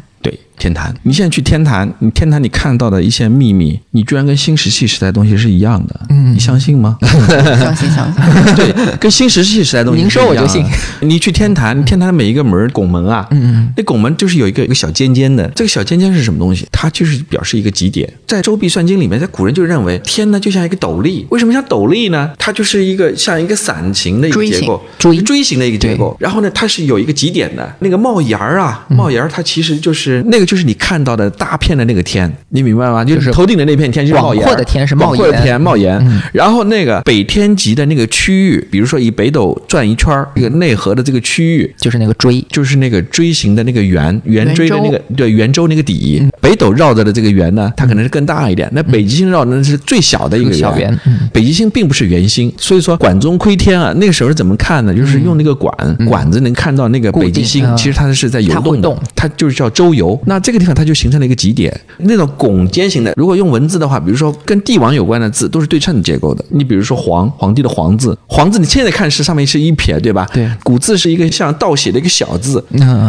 [0.59, 6.97] 天坛，你现在去天坛，你天坛你看到的一些秘密，你居然跟新石器时代东西是一样的，嗯，你相信吗？
[7.01, 8.21] 相 信相信，
[8.55, 10.63] 对，跟新石器时代东西，您说我就信。
[10.99, 16.67] 你去天坛，天坛的每一个门拱门啊，嗯，那拱门就是有一个一个小尖尖的，这个小尖尖是什么东西？
[16.73, 18.11] 它就是表示一个极点。
[18.27, 22.29] 在《周髀算经》里面，在古人就认为天呢就像一个斗笠，为什么像斗笠呢？
[22.37, 26.15] 它就是一个像一个伞形的一个结构，锥锥形的一个结构。
[26.19, 30.48] 然后呢，它是有一个极点的，那个帽檐儿啊，帽檐儿它其实就是那个。
[30.49, 33.05] 就是你看到的大片的那个天，你明白吗？
[33.05, 34.41] 就是头顶的那片天，就是冒烟。
[34.41, 35.41] 广阔的天是冒烟。
[35.43, 36.21] 天冒烟。
[36.33, 46.27] 然后那个北天极的那个区域，比如说以北斗转一圈儿，这个内核的这个区域，就是那个锥，就是那个锥形的那个圆圆锥的那个对圆周那个底。
[46.41, 48.67] 北斗绕着的这个圆呢，它可能是更大一点。
[48.73, 50.99] 那北极星绕的是最小的一个圆。
[51.31, 54.95] 北极星并不是圆心，所以说管中窥天啊，那个时候是怎么看呢？
[54.95, 55.71] 就是用那个管
[56.07, 60.19] 管子能看到那个北极星，其实它是在游动的，它就是叫周游。
[60.25, 63.13] 那这个地方它就形成了一个极点，那种拱肩型的。
[63.15, 66.43] 如果用文字的话，比如说跟帝王有关的字，都是对称的结构的。
[66.49, 70.27] 你比如说皇，皇帝的皇字，皇字你现在看是上面是一撇，对吧？
[70.33, 70.49] 对。
[70.63, 72.63] 古字是一个像倒写的一个小字，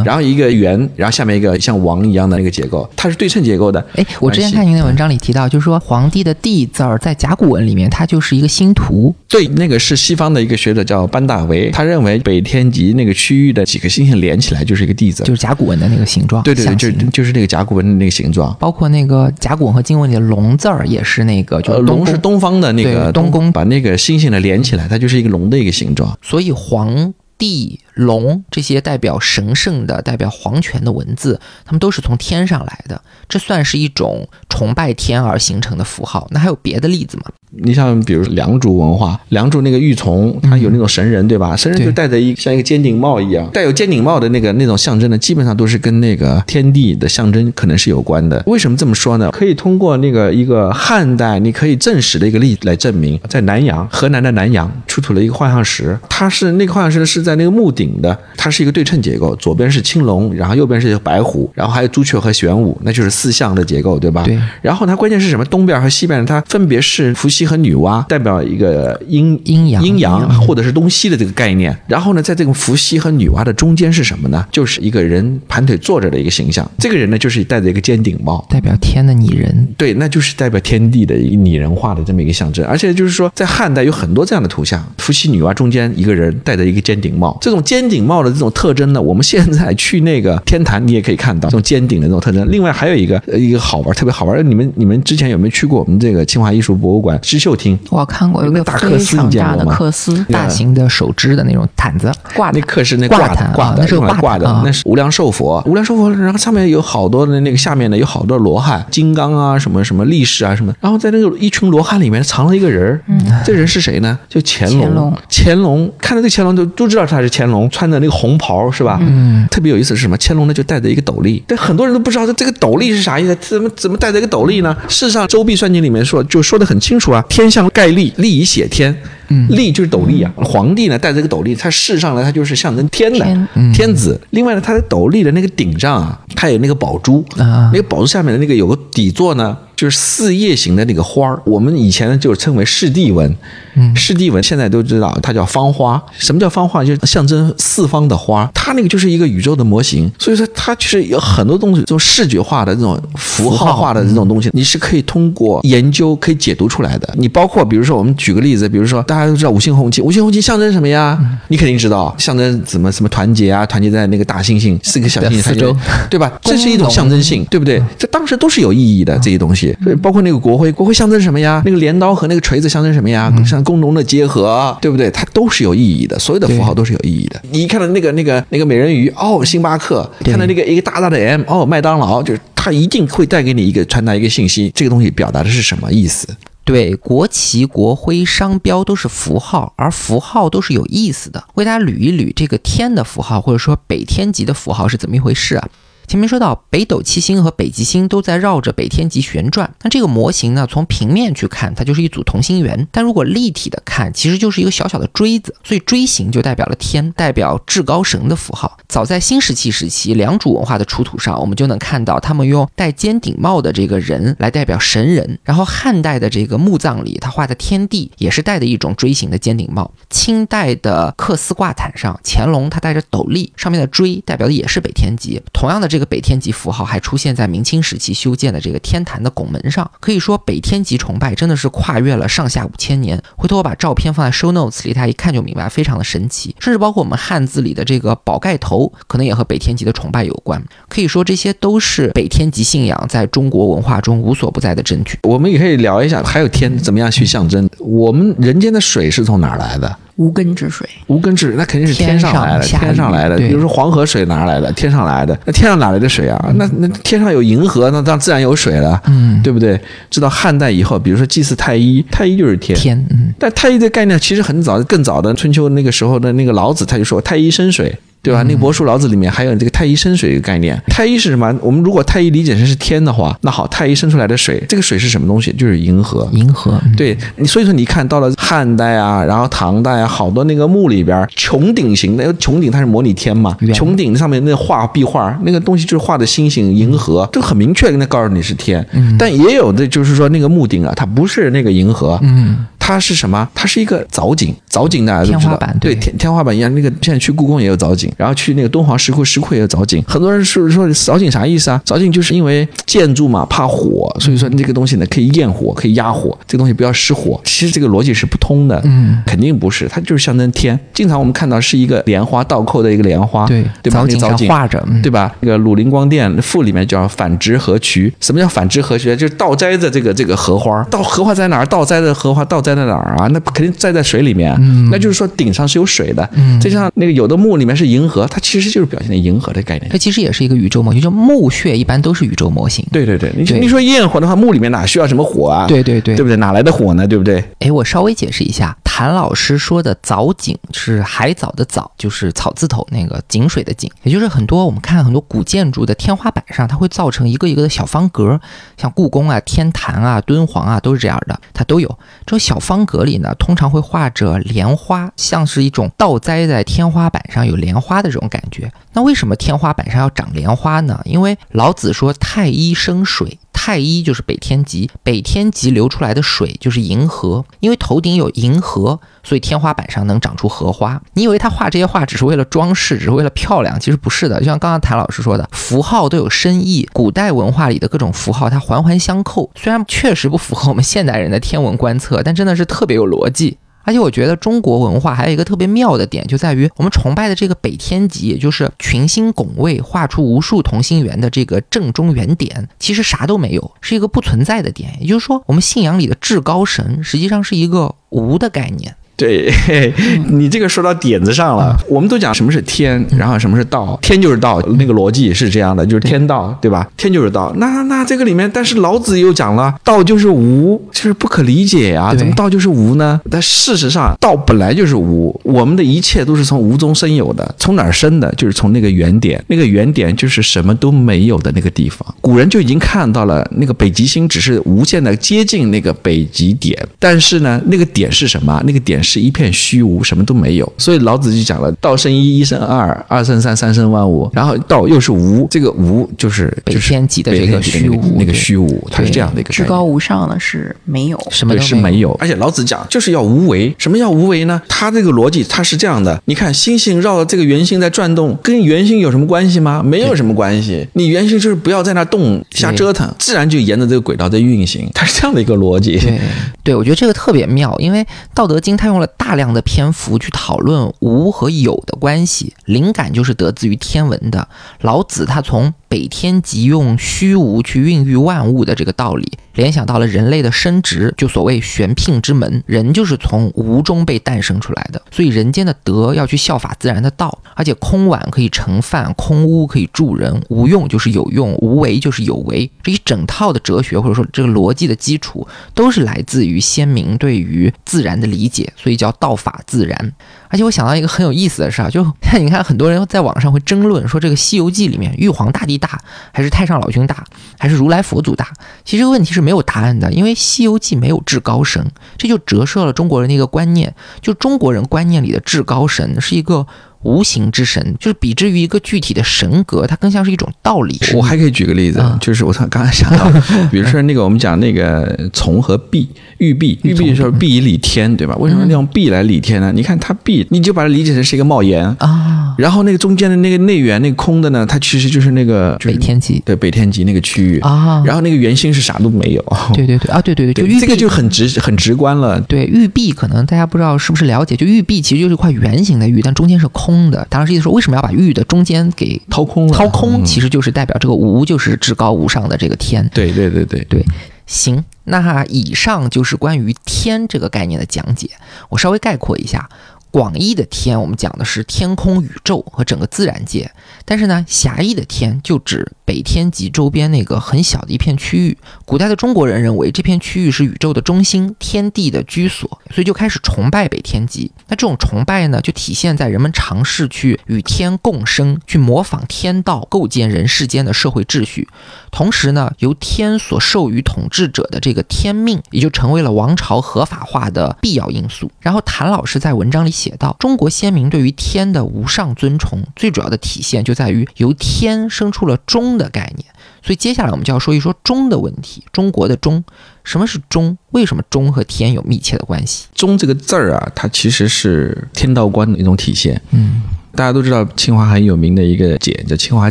[0.05, 3.85] 然后一个圆，然后下面一个像王一样的那个结构，它是对称结构的。
[3.95, 9.15] 哎，我之前看您的文章里提到，就是说皇帝的帝字儿在甲骨文里面，它就是一个星图。
[9.29, 16.43] 对，那个是西方的一个学者叫班大维，他认为北天极那个区域的几个星星连起来就是一个帝字，就是甲骨文的那个形状。
[16.43, 17.65] 对对对，就就是那个甲。
[17.71, 26.19] 骨文的那个形状，包括那个甲骨文和金文里的龙字儿，也是那个，就龙是东方的那个东宫，把那个星星的连起来，它就是一个龙的一个形状。
[26.21, 36.29] 所以皇帝龙这些代表神圣的、代表皇权的文字，他们都是从天上来的，这算是一种崇拜天而形成的符号。
[36.31, 37.25] 那还有别的例子吗？
[37.53, 41.57] 你像比如良渚文化，良渚那个玉琮，它有那种神人，对吧？
[41.57, 48.41] 神人就戴着一像一个尖顶帽一样，带有尖顶帽的那个那种象征呢，基本上都是跟那个天地的象征可能是有关的。
[48.47, 49.31] 为什么这么说呢？
[49.33, 64.23] 可以通过那个一个汉代你可以证实的一个例子来证明，在南阳，河南的南阳出土了一个画像石，它是那个画像石是在那个墓顶的，它是一个对称结构，左边是青龙，然后右边是白虎，然后还有朱雀和玄武，那就是四象的结构，对吧？
[64.25, 64.39] 对。
[64.63, 65.45] 然后它关键是什么？
[65.45, 67.41] 东边和西边它分别是伏羲。
[67.51, 71.77] 和女娲代表一个阴阴阳阴阳或者是东西的这个概念。
[71.89, 74.47] 然后呢，在这个伏羲和女娲的中间是什么呢？
[74.53, 76.71] 就是一个人盘腿坐着的一个形象。
[76.79, 79.67] 这个人呢，就是戴着一个尖顶帽，代表天的拟人。
[79.77, 82.65] 对，那就是代表天地的拟人化的这么一个象征。
[82.67, 87.37] 而且就是说，在汉代有很多这样的图像，伏羲、女娲中间一个人戴着一个尖顶帽。
[87.41, 92.51] 这种尖顶帽的这种特征呢，我们现在去那个天坛，你也可以看到这种尖顶的这种特征。
[92.51, 94.49] 另外还有一个呃一个好玩，特别好玩。
[94.49, 97.79] 你们你们之前有没有去过我们这个清华艺术博物馆织绣厅？
[97.91, 105.63] 我看过有个那大克非丝你常大的见过吗克丝大型的手织的那种毯子，挂的，那课是那挂挂的那是个挂的那是无量寿佛。
[105.67, 110.73] 无量寿佛，然后上面有好多的那个下面呢有好多罗汉、金刚啊，什么什么力士啊什么。
[110.81, 113.03] 然后在那个一群罗汉里面藏了一个人儿，
[113.45, 114.19] 这人是谁呢？
[114.29, 114.81] 就乾隆。
[114.81, 118.99] 乾隆乾隆看到这乾隆就都知道他是乾隆，穿的那个红袍是吧？
[119.03, 120.17] 嗯，特别有意思是什么？
[120.21, 124.77] 乾隆呢就戴着一个斗笠，但很多人都不知道这这个斗笠是啥意思，怎么怎么戴着一个斗笠呢？
[124.89, 128.97] 事实上，《周必算经》里面说就说的很清楚啊，天象盖笠，笠以写天。
[129.33, 130.33] 嗯，笠就是斗笠啊。
[130.37, 134.21] 皇帝呢戴着这个斗笠，他事实上呢他就是象征天的天天子。
[134.31, 141.41] 另外呢，他的斗笠的那个顶上啊，他有那个宝珠啊那个宝珠下面的那个有个底座呢，就是四叶形的那个花儿。
[141.47, 143.35] 我们以前呢就称为赤地纹，
[143.77, 146.03] 嗯，赤地纹现在都知道它叫方花。
[146.19, 146.85] 什么叫方花？
[146.85, 148.47] 就是象征四方的花。
[148.55, 157.09] 它那个就是一个宇宙的模型，所以说它就是有很多东西，这种视觉化的这种符号化的这种东西，你是可以通过研究可以解读出来的。
[157.17, 161.19] 你包括比如说我们举个例子，比如说大家都知道五星红旗，五星红旗象征什么呀？
[161.49, 165.75] 你肯定知道，象征什么什么团结啊，团结在那个大猩猩四个小猩猩四周
[166.11, 166.31] 对吧？
[166.43, 167.83] 这是一种象征性，对不对？
[167.99, 171.63] 这当时都是有意义的这些东西，对包括那个国徽，国徽象征什么呀？
[171.65, 173.33] 那个镰刀和那个锤子象征什么呀？
[173.47, 175.11] 像工农的结合，对不对？
[175.11, 177.41] 它都是有意义的，所有的符号都是有意义的。
[177.51, 186.29] 你一看到那个那个那个美人鱼，哦，星巴克；看到那个一个大大的 M，哦，麦当劳，就是它一定会带给你一个传达一个信息，这个东西表达的是什么意思？
[186.63, 191.43] 对，国旗、国徽、商标都是符号，而符号都是有意思的。
[191.55, 195.69] 为大家捋一捋这个天的符号，或者说北天极的符号是怎么一回事啊？
[196.11, 208.77] 前面说到北斗七星和北极星都在绕着北天极旋转，那这个模型呢，从平面去看，它就是一组同心圆；但如果立体的看，其实就是一个小小的锥子，所以锥形就代表了天，代表至高神的符号。
[208.91, 219.89] 早在新石器时期，良渚文化的出土上，我们就能看到他们用戴尖顶帽的这个人来代表神人，然后汉代的这个墓葬里，他画的天地也是戴的一种锥形的尖顶帽。
[220.11, 225.41] 清代的缂丝挂毯上，乾隆他戴着斗笠，上面的锥代表的也是北天极。
[225.53, 229.89] 同样的，这个北天极符号还出现在明清时期修建的这个天坛的拱门上。
[230.01, 233.23] 可以说，北天极崇拜真的是跨越了上下五千年。
[233.37, 236.57] 回头我把照片放在 show notes 里，大家一看就明白，非常的神奇。
[236.59, 240.63] 甚至包括我们汉字里的这个宝盖头， 可能也和北天极的崇拜有关。
[240.89, 245.19] 可以说，这些都是北天极信仰在中国文化中无所不在的证据。
[245.23, 247.69] 我们也可以聊一下，还有天怎么样去象征？
[247.79, 249.97] 我们人间的水是从哪儿来的？
[250.17, 253.39] 无根之水，无根之水，那肯定是天上来的，天上天上来的。
[253.39, 254.71] 比如说黄河水哪儿来的？
[254.73, 255.39] 天上来的。
[255.47, 256.53] 那天上哪来的水啊？
[256.57, 259.81] 那那天上有银河，那当然自然有水了，嗯，对不对？
[260.11, 262.79] 直到汉代以后，比如说祭祀太一，太一就是天。
[262.79, 267.97] 天，嗯，但太一的概念其实很早，更早的春秋那个时候的那个老子他就说太一生水。
[268.23, 268.43] 对吧？
[268.43, 270.81] 那个伯叔老子里面还有这个太一生水的概念。
[270.89, 271.55] 太一是什么？
[271.63, 275.53] 我们如果太一理解成是天的话，那好，太一生出来的水，这个水是什么东西？
[275.53, 276.29] 就是银河。
[276.33, 288.87] 银河，嗯对，你所以说你看到了汉代啊，然后唐代啊，好多那个墓里边儿穹顶型的，因为穹顶它是模拟天嘛，圆穹顶上面那画壁画那个东西就是画的星星、银河，就很明确的告诉你是天。
[289.19, 293.49] 但也有的就是说那个墓顶啊，它不是那个银河，嗯，它是什么？
[293.55, 296.73] 它是一个藻井，藻井大家都知道，天花板对对天天花板一样。
[296.75, 300.03] 那个现在去故宫也有藻井，然后去那个敦煌石窟，石窟也有藻井。
[300.07, 301.81] 很多人是说藻井啥意思啊？
[301.85, 307.41] 藻井就是因为建筑嘛怕火，所以说这个东西呢可以验火，可以压火，这个东西不要失火。
[307.45, 310.79] 其实这个逻辑是不通的，嗯，肯定不是，它就是象征天。
[310.95, 314.01] 经常我们看到是一个莲花倒扣的一个莲花，对，对吧？
[314.01, 315.35] 藻井上那个藻井画着，嗯对吧？
[315.41, 318.13] 那个《鲁林光殿赋》里面叫反直河渠。
[318.21, 319.15] 什么叫反直河渠？
[319.17, 321.67] 就是倒栽的这个这个荷花，倒荷花在哪儿？
[321.67, 323.27] 倒栽的荷花倒栽在哪儿啊？
[323.29, 324.57] 那肯定栽在水里面。
[324.91, 326.29] 那就是说顶上是有水的。
[326.61, 329.91] 再加上那个有的墓里面是银河，它其实就是表现的银河的概念。
[329.91, 332.85] 它其实也是一个宇宙模型，就墓穴一般都是宇宙模型。
[332.91, 335.67] 对对对，你你说焰火的话，墓里面哪需要什么火啊？
[335.67, 336.37] 对对对对不对？
[336.37, 337.07] 哪来的火呢？
[337.07, 337.45] 对不对？
[337.61, 348.41] 哎，我稍微解释一下，谭老师说的藻井是海藻的藻，就是草字头那个井水的井，也就是很多我们看很多古建筑的天花板上，它会造成一个一个的小方格，
[348.77, 351.89] 像故宫啊、天坛啊、敦煌啊都是这样的，它都有。
[352.27, 358.73] 这种小方格里呢，通常会画着莲花，像是一种倒栽在天花板上有莲花的这种感觉。
[358.93, 361.01] 那为什么天花板上要长莲花呢？
[361.05, 363.41] 因为老子说太一生水。
[363.63, 370.99] 太一就是北天极，北天极流出来的水就是银河，因为头顶有银河，所以天花板上能长出荷花。
[371.13, 373.79] 你以为他画这些画只是为了装饰，只是为了漂亮？
[373.79, 374.39] 其实不是的。
[374.39, 383.59] 就像刚刚谭老师说的，符号都有深意，古代文化里的各种符号它环环相扣，虽然确实不符合我们现代人的天文观测，但真的是特别有逻辑。
[383.83, 394.97] 而且我觉得中国文化还有一个特别妙的点，就在于我们崇拜的这个北天极，也就是群星拱卫、画出无数同心圆的这个正中原点，其实啥都没有，是一个不存在的点。
[395.01, 398.95] 也就是说，我们信仰里的至高神，实际上是一个无的概念。
[399.21, 399.93] 对
[400.31, 406.89] 你这个说到点子上了，我们都讲什么是天，然后什么是道，天就是道，那个逻辑是这样的，就是天道，对吧？
[406.97, 407.53] 天就是道。
[407.57, 413.21] 那那这个里面，但是老子又讲了，道就是无，就是不可理解啊，怎么道就是无呢？
[413.31, 418.33] 但事实上，道本来就是无，我们的一切都是从无中生有的，从哪儿生的？
[418.39, 422.03] 就是从那个原点，那个原点就是什么都没有的那个地方。
[422.23, 428.59] 古人就已经看到了，那个北极星只是无限的接近那个北极点，但是呢，那个点是什么？
[428.65, 429.10] 那个点是。
[429.11, 430.73] 是一片虚无，什么都没有。
[430.79, 434.31] 所以老子就讲了：道生一，一生二，二生三，三生万物。
[434.33, 442.13] 然后道又是无，这个无就是北天极的这个虚无，那个虚无，它是这样的一个至高无上的是没有，什么是没有。
[442.21, 443.75] 而且老子讲就是要无为。
[443.79, 444.63] 什么叫无为呢？
[444.69, 449.83] 他这个逻辑他是这样的：你看星星绕着这个圆心在转动，跟圆心有什么关系吗？
[449.85, 450.87] 没有什么关系。
[450.93, 454.89] 你圆心就是不要在那动，瞎折腾，自然就沿着这个轨道在运行。
[454.95, 455.99] 它是这样的一个逻辑。
[455.99, 456.21] 对，
[456.63, 457.99] 对我觉得这个特别妙，因为
[458.33, 459.00] 《道德经》它用。
[459.01, 464.47] 了大量的篇幅去讨论无和有的关系，灵感就是得自于天文的。
[464.83, 469.33] 老子他从北天极用虚无去孕育万物的这个道理。
[469.55, 490.13] 联想到了人类的生殖，就所谓玄牝之门，人就是从无中被诞生出来的，所以人间的德要去效法自然的道，而且空碗可以盛饭，空屋可以住人，无用就是有用，无为就是有为，这一整套的哲学或者说这个逻辑的基础，都是来自于先民对于自然的理解，所以叫道法自然。
[490.49, 492.07] 而且我想到一个很有意思的事儿，就
[492.39, 496.01] 你看很多人在网上会争论说这个《西游记》里面玉皇大帝大
[496.33, 497.25] 还是太上老君大
[497.59, 498.47] 还是如来佛祖大？
[498.85, 506.65] 其实这个问题是没有答案的，因为《西游记》没有至高神，这就折射了中国人的一个观念，就中国人观念里的至高神是一个。
[507.03, 510.99] 无形之神，就是比之于一个具体的神格，它更像是一种道理。
[511.15, 513.31] 我还可以举个例子，就是我刚刚才想到，
[513.73, 518.37] 比如说那个我们讲那个从和璧， 玉璧，玉璧的时候璧以理天，对吧？
[518.37, 519.73] 为什么用璧来理天呢？
[519.75, 522.55] 你看它璧，你就把它理解成是一个帽檐啊。
[522.59, 528.03] 然后那个中间的那个内圆，那个空的呢，它其实就是那个北天极，对北天极那个区域啊。
[528.05, 529.43] 然后那个圆心是啥都没有。
[529.73, 532.39] 对对对啊，对对对，就这个就很直很直观了。
[532.43, 536.90] 对玉璧，可能大家不知道是不是了解，就玉璧其实就是一块圆形的玉，但中间是空。
[536.91, 539.69] 空的，当时意思说，为什么要把玉的中间给掏空？
[539.69, 543.09] 掏空其实就是代表这个无就是至高无上的这个天。
[543.15, 544.05] 对对对对对，
[544.47, 548.29] 行，那以上就是关于天这个概念的讲解，
[548.69, 549.69] 我稍微概括一下。
[550.11, 553.71] 广义的天，我们讲的是天空、宇宙和整个自然界。
[554.05, 558.59] 但是呢，狭义的天就指北天极周边那个很小的一片区域。
[558.85, 564.51] 古代的中国人认为这片区域是宇宙的中心，天地的居所，所以就开始崇拜北天极。
[564.67, 571.69] 那这种崇拜呢，就体现在人们尝试去与天共生，去模仿天道，构建人世间的社会秩序。
[572.11, 578.51] 同时呢，由天所授予统治者的这个天命，也就成为了王朝合法化的必要因素。
[578.61, 579.91] 然后谭老师在文章里。
[580.01, 586.49] 写到，中国先民对于天的无上尊崇，最主要的体现就在于由天生出了中的概念。
[586.83, 588.83] 所以接下来我们就要说一说中的问题。
[588.93, 589.63] 中国的中，
[590.05, 590.79] 什么是中？
[590.93, 592.87] 为什么中和天有密切的关系？
[592.95, 596.41] 中这个字儿啊，它其实是天道观的一种体现。
[596.53, 596.81] 嗯。
[597.15, 599.71] 大家都知道清华很有名的一个简叫清华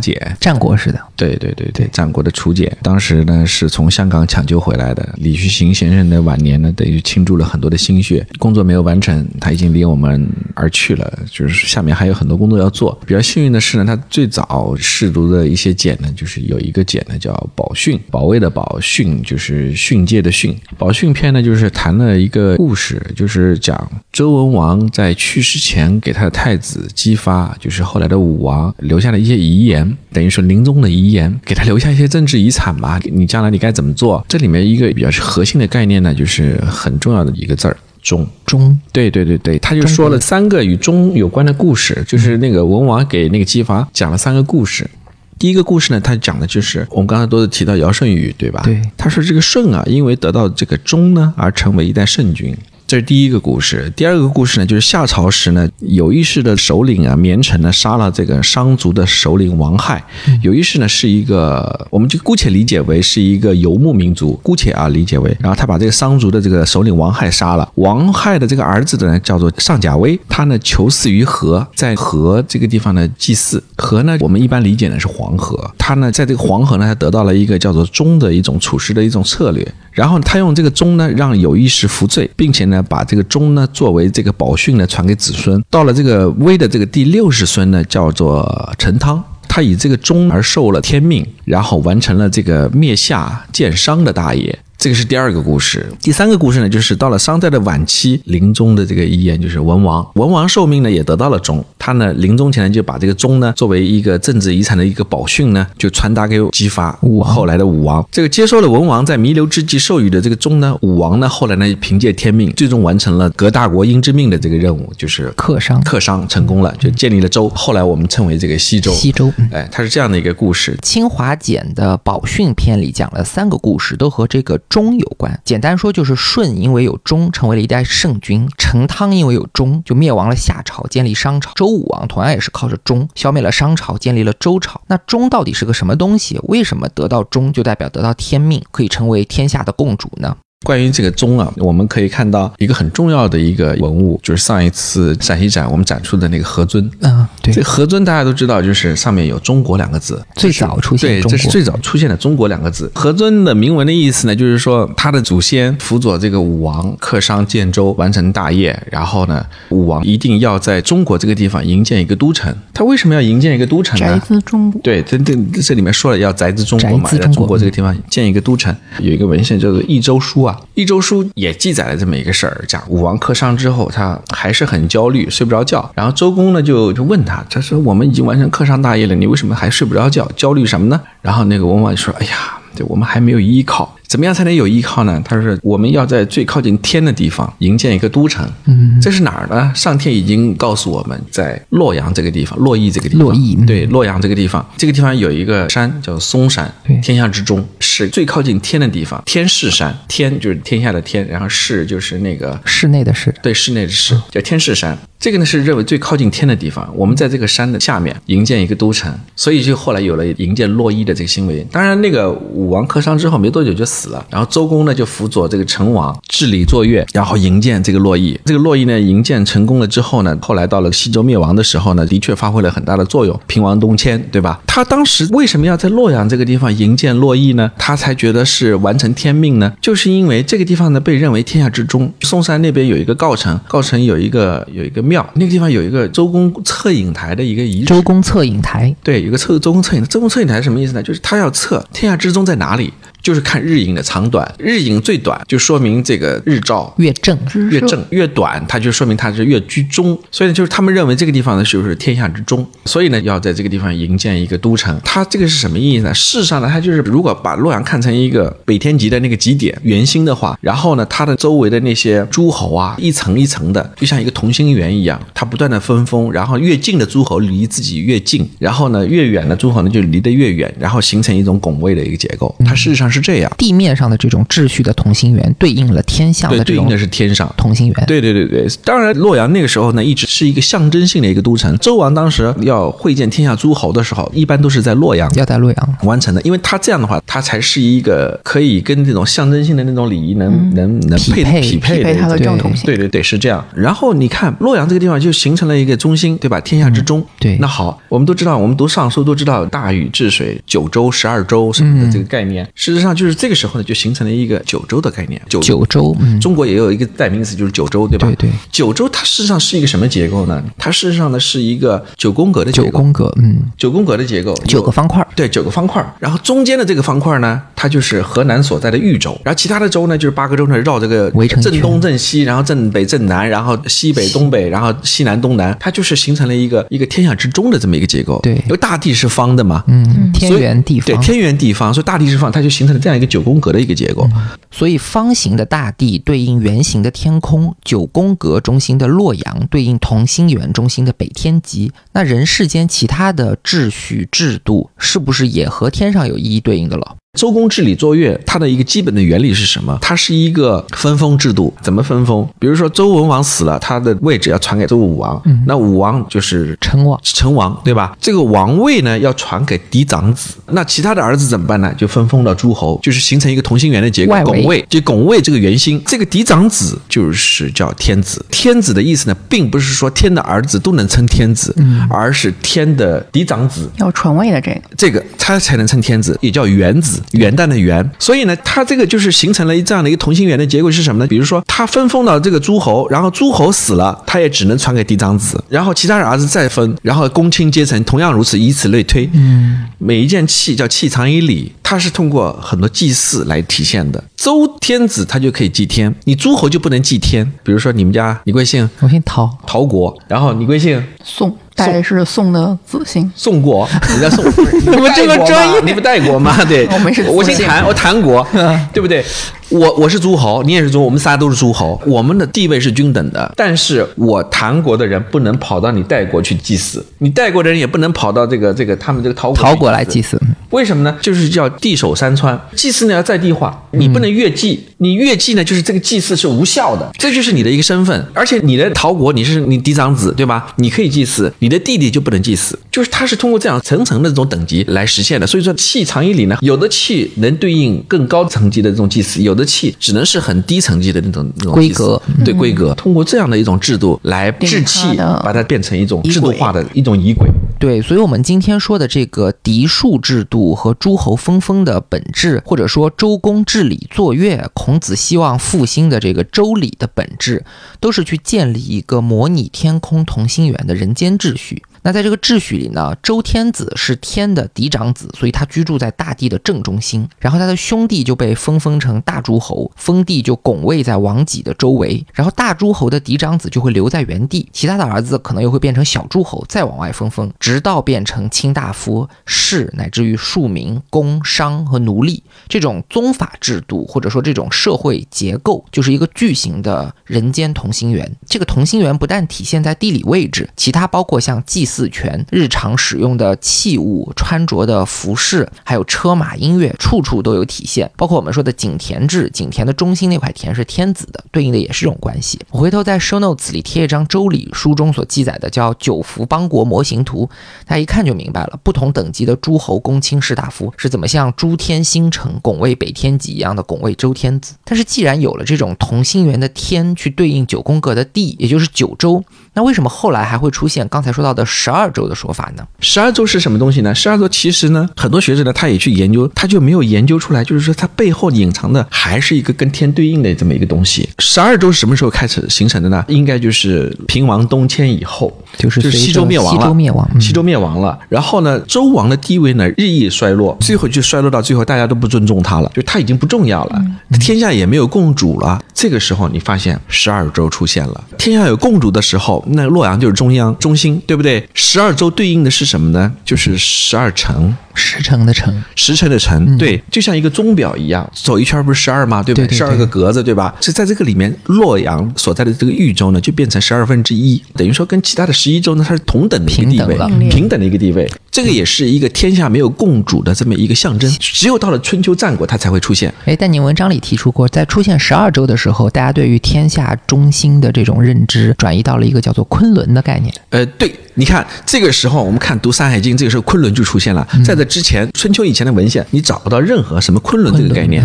[0.00, 1.00] 简，战国时的。
[1.16, 5.06] 对对对对，战国的楚简，当时呢是从香港抢救回来的。
[5.16, 11.18] 李旭行先生的晚年呢，等于倾注了很多的心血，工作没有完成，他已经离我们而去了。
[11.30, 12.98] 就是下面还有很多工作要做。
[13.06, 20.56] 比较幸运的是呢，他最早试读的一些简呢，就是有一个简呢叫宝训，保卫的保训就是训诫的训。
[20.78, 27.29] 宝训篇呢就是谈了一个故事，就是讲周文王在去世前给他的太子姬发。
[27.30, 32.98] 啊，就是后来的武王留下了一些遗言，等于说临终的遗言，给他留下一些政治遗产吧。
[33.12, 34.24] 你将来你该怎么做？
[34.28, 38.26] 这里面一个比较核心的概念呢，就是很重要的一个字儿“忠”。
[38.44, 44.90] 忠，对对对对，他就说了三个与忠有关的故事，就是那个文王给那个姬发讲了三个故事。
[45.38, 48.60] 第一个故事呢，他讲的就是我们刚才都是提到尧舜禹，对吧？
[48.64, 52.54] 对，他说这个舜啊，因为得到这个忠呢，而成为一代圣君。
[52.90, 53.88] 这是第一个故事。
[53.94, 60.04] 第二个故事呢，就是夏朝时呢，有意识的首领啊，绵城呢杀了这个商族的首领王亥。
[60.42, 67.70] 有意识呢是一个，我们就姑且理解为是一个游牧民族，姑且啊理解为，然后他把这个商族的这个首领王亥杀了。
[67.76, 73.62] 王亥的这个儿子呢叫做上甲威，他呢求祀于河，在河这个地方呢祭祀。
[73.76, 75.56] 河呢，我们一般理解呢是黄河。
[75.78, 79.64] 他呢在这个黄河呢，他得到了一个叫做钟的一种处事的一种策略。
[79.92, 85.62] 然后他用这个钟呢，让有意识服罪，并且呢，把这个钟呢作为这个宝训呢传给子孙。
[85.68, 94.58] 到了这个威的这个第六世孙呢，叫做陈汤，他以这个钟而受了天命，然后完成了这个灭夏建商的大业。
[94.80, 108.02] 这个是第二个故事，第三个故事呢，就是到了商代的晚期，临终的这个遗言就是文王，文王受命呢也得到了钟，他呢临终前呢就把这个钟呢作为一个政治遗产的一个宝训呢，就传达给姬发，武王后来的武王。
[108.10, 118.90] 这个接受了文王在弥留之际授予的这个钟呢，武王呢后来呢凭借天命，最终完成了革大国殷之命的这个任务，就是克商克商成功了，就建立了周，后来我们称为这个西周。
[118.92, 119.30] 西周。
[119.36, 120.74] 嗯哎，它是这样的一个故事。
[120.80, 125.38] 清华简的宝训篇里讲了三个故事，都和这个忠有关。
[125.44, 131.50] 简单说就是舜因为有忠成为了一代圣君，成汤因为有忠就灭亡了夏朝，建立商朝。
[131.54, 134.80] 周武王同样也是靠着忠消灭了商朝，建立了周朝。
[134.86, 136.40] 那忠到底是个什么东西？
[136.44, 140.36] 为什么得到忠就代表得到天命，可以成为天下的共主呢？
[140.66, 146.88] 关于这个钟啊，我们可以看到一个很重要的一个文物，就是上一次陕西展我们展出的那个何尊。
[147.00, 152.92] 嗯，对这，河尊大家都知道，就是上面有“中国”两个字，最早出现对，这是最早出现的“中国”两个字。
[152.94, 162.54] 何尊的铭文的意思呢，就是说他的祖先辅佐这个武王克商建州，完成大业，然后呢，武王一定要在中国这个地方营建一个都城。
[162.74, 164.22] 他为什么要营建一个都城宅呢？
[164.26, 175.90] 兹中国，对，这这这里面说了要宅兹中国嘛，在宅中国中国这个地方建一个都城，有一个文献叫做《益州书》啊，《益州书》也记载了这么一个事儿，讲武王克商之后，他还是很焦虑，睡不着觉。
[175.94, 180.30] 然后周公呢就就问他，他说我们已经完成克商大业了，你为什么还睡不着觉？
[180.36, 181.00] 焦虑什么呢？
[181.22, 183.96] 然后那个文王就说，哎呀，对我们还没有依靠。
[184.10, 185.22] 怎么样才能有依靠呢？
[185.24, 188.44] 他说：“我们要在最靠近天的地方营建一个都城。
[188.64, 189.72] 嗯，这是哪儿呢？
[189.72, 193.22] 上天已经告诉我们在洛阳这个地方，洛邑这个地方。
[193.22, 199.22] 洛邑嗯对，洛阳这个地方，这个地方有一个山叫嵩山对，天下之中是最靠近天的地方。
[199.24, 203.32] 天市山，天就是天下的天，然后市就是那个室内的室。
[203.40, 204.98] 对，室内的室叫天市山。
[205.20, 211.64] 这个呢是认为最靠近天的地方，我们在这个山的下面营建一个都城，所以就后来有了营建洛邑的这个行为。
[211.70, 218.38] 当然，那个武王克商之后没多久就死了，然后周公呢就辅佐这个成王治理作乐，然后营建这个洛邑。
[218.46, 224.60] 这个洛邑呢营建成功了之后呢，后来到了西周灭亡的时候呢，的确发挥了很大的作用，平王东迁，对吧？
[224.66, 227.70] 他当时为什么要在洛阳这个地方营建洛邑呢？
[227.76, 229.72] 他才觉得是完成天命呢？
[229.80, 232.12] 就是因为这个地方呢被认为天下之中。
[232.20, 237.86] 嵩山那边有一个告城，告城有一个有一个庙，那个地方有一个周公测影台的一个遗址。
[237.86, 240.08] 周公测影台，对，有个测周公测影台。
[240.08, 241.02] 周公测影台是什么意思呢？
[241.02, 242.92] 就是他要测天下之中在哪里，
[243.22, 244.50] 就是看日影的长短。
[244.58, 247.38] 日影最短，就说明这个日照越正，
[247.70, 250.18] 越正越短，它就说明它是越居中。
[250.30, 254.98] 所以呢，就是他们认为这个地方呢就是天下之中，所以呢要在这个地方营建一个都城。
[255.04, 256.12] 它这个是什么意义呢？
[256.14, 272.54] 事实上呢，它就是如果把洛阳看成一个北天极的那个极点圆心的话，然后呢，它的周围的那些诸侯啊，一层一层的，就像一个同心圆一样，它不断的分封，然后越近的诸侯离自己越近，然后呢越远的诸侯呢就离得越远，然后形成一种拱卫的一个结构。
[272.64, 273.52] 它事实上是这样。
[273.58, 277.52] 地面上的这种秩序的同心圆对应了天象对，的这种对应的是天上。
[277.56, 278.06] 同心圆。
[278.06, 281.76] 对对对对，当然洛阳那个时候呢，一直是一个象征性的一个都城。
[281.78, 292.86] 周王当时要会见天下诸侯的时候，一般都是在洛阳要在洛阳，完成的，因为他这样的话，他才是一个可以跟这种象征性的那种礼仪能、能能配匹配匹配匹配它的正统性。
[292.86, 293.64] 对对对，是这样。
[293.74, 296.60] 然后你看洛阳这个地方就形成了一个中心，对吧？
[296.60, 297.24] 天下之中。
[297.38, 302.66] 对那好，我们都知道，我们读尚书都知道大禹治水、九州、十二州什么的这个概念。
[302.74, 305.40] 事实上，就是这个时候呢，就形成了一个九州的概念。
[305.48, 308.26] 九九州，嗯，中国也有一个代名词，就是九州，对吧？
[308.28, 308.50] 对对。
[308.70, 310.62] 九州它事实上是一个什么结构呢？
[310.78, 312.86] 它事实上呢是一个九宫格的结构。
[312.86, 328.40] 九宫格，嗯，九宫格的结构，九个方块儿，对，九个方块儿，然后中间的这个方块呢，它就是河南所在的豫州，然后其他的州呢，就是八个州呢绕这个围成一圈正东、正西，然后正北、正南，然后西北、东北，然后西南、东南，它就是形成了一个一个天下之中的这么一个结构。
[328.42, 334.28] 对因为大地是方的嘛，嗯，天圆地方，对天圆地方，所以大地是方，它就形成这样一个九宫格的一个结构。
[334.70, 341.92] 所以方形的大地对应圆形的天空，九宫格中心的洛阳对应同心圆中心的北天极。
[342.12, 347.16] 那人世间其他的秩序制度，是不是也和天上有一一对应的了？
[347.38, 349.96] 周公治理作乐，它的一个基本的原理是什么？
[350.02, 351.72] 它是一个分封制度。
[351.80, 352.46] 怎么分封？
[352.58, 358.16] 比如说周文王死了，他的位置要传给周武王，那武王就是成王成王，对吧？
[358.20, 361.94] 这个王位呢要传给嫡长子，那其他的儿子怎么办呢？
[361.96, 364.34] 就分封到诸侯，就是形成一个同心圆的结构。
[364.42, 368.44] 拱卫就拱卫这个圆心，这个嫡长子就是叫天子。
[368.50, 371.72] 天子的意思呢，并不是说天的儿子都能称天子，
[372.10, 378.08] 而是天的嫡长子要传位的这个，这个他才能称天子，也叫元子，元旦的元。
[378.18, 381.26] 所以呢，它这个就是形成了一这样的一个同心圆的结果是什么呢？
[381.26, 389.28] 比如说，他分封到这个诸侯，然后诸侯死了，他也只能传给嫡长子，然后其他的儿子再分，然后公卿阶层同样如此，以此类推。
[389.32, 394.22] 嗯，每一件器叫器藏于礼，它是通过很多祭祀来体现的。
[394.36, 397.44] 周天子他就可以祭天，你诸侯就不能祭天。
[397.62, 401.54] 比如说你们家你贵姓我姓陶，陶国，然后你贵姓宋
[401.86, 404.44] 带是宋的子姓，宋国，你在宋，
[404.82, 405.80] 你们这个专业。
[405.84, 406.56] 你不带国吗？
[406.68, 408.46] 对，我们是宋我姓谭，我谭国，
[408.92, 409.24] 对不对？
[409.70, 413.52] 我我是诸侯，你也是诸侯，我们仨都是诸侯，我们的地位是均等的。
[413.56, 420.30] 但是我唐国的人不能跑到你代国去祭祀，你代国的人也不能跑到这个这个他们这个陶国陶国来祭祀。
[420.30, 420.40] 祀。
[420.70, 421.16] 为什么呢？
[421.20, 428.24] 就是叫地守山川，祭祀呢要在地化，你不能越祭，你越祭呢，就是这个祭祀是无效的，这就是你的一个身份。
[428.32, 430.72] 而且你的陶国你是你嫡长子，对吧？
[430.76, 435.46] 你可以祭祀，你的弟弟就不能祭祀，就是它是通过这样层层的这种等级来实现的。
[435.46, 447.48] 所以说气长以礼呢，有的气能对应更高层级的这种祭祀，有的气只能是很低层级的那种那种规格对规格，通过这样的一种制度来制气把它变成一种制度化的一种仪轨。
[447.78, 457.64] 对，所以，我们今天说的这个嫡庶制度和诸侯分封的本质，或者说周公治理作乐，孔子希望复兴的这个周礼的本质，
[457.98, 461.82] 都是去建立一个模拟天空同心圆的人间秩序。
[462.02, 467.28] 那在这个秩序里呢，周天子是天的嫡长子，所以他居住在大地的正中心。
[467.38, 472.24] 然后他的兄弟就被分封成大诸侯，封地就拱卫在王己的周围。
[472.32, 482.42] 然后大诸侯的嫡长子就会留在原地，其他的儿子可能又会变成小诸侯，再往外分封，直到变成卿大夫、士，乃至于庶民、工商和奴隶。
[482.70, 488.30] 这种宗法制度或者说这种社会结构，就是一个巨型的人间同心圆。
[488.46, 498.08] 这个同心圆不但体现在地理位置，其他包括像祭祀权、日常使用的器物、穿着的服饰，还有车马音乐，处处都有体现。
[498.16, 502.60] 包括我们说的井田制，井田的中心那块田是天子的，对应的也是这种关系。
[502.70, 507.50] 我回头在 show notes 里贴一张周礼书中所记载的叫九福邦国模型图，
[507.84, 514.74] 大家一看就明白了，不同等级的诸侯、公卿、士大夫是怎么像诸天星辰拱卫北天极一样的拱卫周天子。
[514.84, 519.42] 但是既然有了这种同心圆的天去对应九宫格的地，也就是九州，
[519.80, 522.86] 那为什么后来还会出现刚才说到的十二周的说法呢？
[523.00, 524.14] 十二周是什么东西呢？
[524.14, 531.26] 十二周其实呢，很多学者呢，他也去研究，他就没有研究出来，就是说它背后隐藏的还是一个跟天对应的这么一个东西。
[531.38, 533.24] 十二周是什么时候开始形成的呢？
[533.28, 538.18] 应该就是平王东迁以后，就是就是西周灭亡了，西周灭亡嗯西周灭亡了。
[538.28, 544.04] 然后呢，周王的地位呢日益衰落，最后就衰落到最后，大家都不尊重他了，就他已经不重要了，
[544.38, 545.82] 天下也没有共主了。
[545.94, 551.68] 这个时候，你发现十二周出现了，天下有共主的时候，那洛阳就是中央中心，对不对？
[551.74, 553.32] 十二州对应的是什么呢？
[553.44, 554.74] 就是十二城。
[555.00, 559.42] 石城的城，时辰的辰，对，就像一个钟表一样，走一圈不是十二吗？
[559.42, 560.74] 对不对对十二个格子，对吧？
[560.80, 568.30] 是在这个里面，洛阳所在的这个豫州呢，就变成十二分之一，等于说跟其他的十一州呢，它是同等的一个地位平等了，平等的一个地位。
[568.50, 573.32] 这个也是一个天下没有共主的这么一个象征，只有到了春秋战国，它才会出现。
[573.46, 580.52] 哎，但您文章里提出过，在出现十二州的时候，大家对于天下中心的这种认知转移到了一个叫做昆仑的概念。
[580.70, 584.46] 呃，对，你看这个时候我们看读《山海经》，这个时候昆仑就出现了。
[584.52, 588.22] 嗯在这之前，春秋以前的文献，你找不到任何什么昆仑这个概念。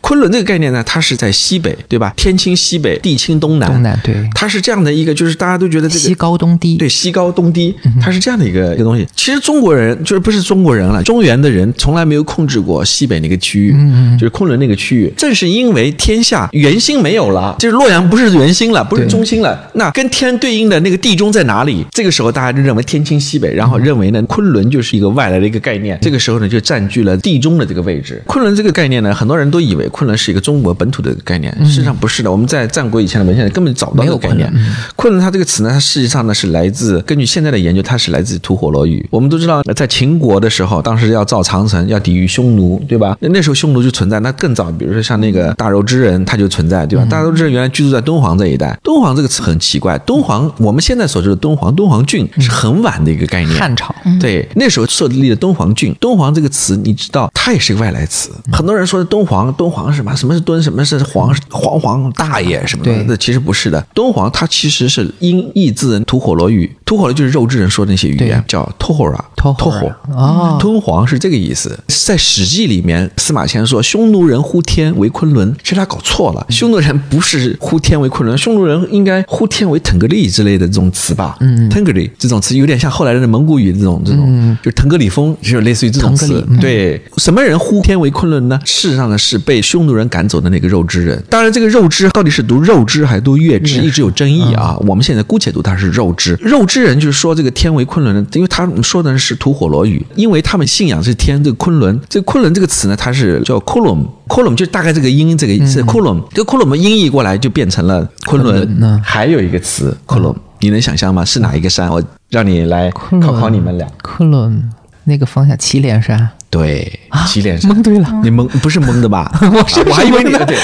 [0.00, 2.12] 昆仑这个概念呢，它是在西北，对吧？
[2.16, 3.70] 天清西北，地清东南。
[3.70, 6.16] 东南对它是这样的一个，就是大家都觉得这个西。
[6.16, 9.06] 高东低，对，西高东低，嗯它是这样的一个一个东西。
[9.14, 15.12] 其实中国人就是不是中国人了，中原的人从来没有控制过西北那个区域，嗯就是昆仑那个区域。
[15.14, 21.84] 正是因为天下圆心没有了，就是洛阳不是圆心了，不是中心了，那跟天对应的那个地中在哪里？
[21.90, 25.95] 这个时候大家就认为天清西北，然后认为呢昆仑就是一个外来的一个概念。
[26.00, 28.22] 这个时候呢就占据了地中的这个位置。
[28.26, 32.30] 昆仑这个概念呢，很多人都以为昆仑是一个中国本土的概念，事实上不是的。
[32.30, 34.52] 我们在战国以前的文献里根本找不到这个概念
[34.94, 35.22] 昆仑。
[35.22, 39.06] 它这个词呢，它实际上呢是来自根据现在的研究，它是来自吐火罗语。
[39.10, 43.16] 我们都知道，在秦国的时候，当时要造长城，要抵御匈奴，对吧？
[43.20, 44.20] 那那时候匈奴就存在。
[44.20, 47.04] 那更早，比如说像那个大柔之人，他就存在，对吧？
[47.08, 48.78] 大家都知道，原来居住在敦煌这一带。
[48.82, 53.58] 敦煌这个词很奇怪，敦煌我们现在所知的敦煌，敦煌郡是很晚的一个概念。
[53.58, 53.94] 汉朝。
[54.20, 55.96] 对，那时候设立的敦煌郡郡。
[56.00, 58.30] 敦煌这个词，你知道，它也是个外来词。
[58.52, 60.14] 很多人说敦煌，敦煌是什么？
[60.16, 60.62] 什么是敦？
[60.62, 61.34] 什么是黄？
[61.50, 62.92] 黄黄大爷什么的？
[62.92, 63.84] 对那其实不是的。
[63.94, 69.18] 敦煌它其实是音译自吐火罗语，吐火罗就是肉质人说的那些语言，叫 tohora。
[69.36, 81.36] 托托火哦，敦煌是这个意思，在《史记》里面，司马迁说匈奴人呼天为昆仑，其实他搞错了，匈奴人不是呼天为昆仑，匈奴人应该呼天为腾格里之类的这种词吧？
[81.40, 86.46] 嗯，腾格里这种词有点像后来的蒙古语这种这种，就是腾格里峰，就是类似于这种词腾格里。
[86.48, 88.58] 嗯对，什么人呼天为昆仑呢？
[88.64, 91.22] 事实上呢，是被匈奴人赶走的那个肉之人。
[91.30, 94.76] 当然，这个肉之到底是读肉之还是读月之，一直有争议啊。
[94.86, 96.36] 我们现在姑且读它是肉之。
[96.40, 104.06] 肉之人就是说这个天为昆仑的，因为他们说的是吐火罗语，因为他们信仰是天，这个昆仑，这个昆仑这个词呢，它是叫 column。
[104.28, 109.00] column 就大概这个音，这个是 column，这个 column 音译过来就变成了昆仑。
[109.02, 111.24] 还有一个词 column，你能想象吗？
[111.24, 111.88] 是哪一个山？
[111.88, 113.86] 我让你来考考你们俩。
[114.02, 114.68] 克伦
[115.08, 117.72] 那个方向祁连山，对，祁连山。
[117.72, 118.20] 蒙对了。
[118.22, 119.30] 你蒙不是蒙的吧？
[119.40, 120.58] 我是我还以为你蒙的对，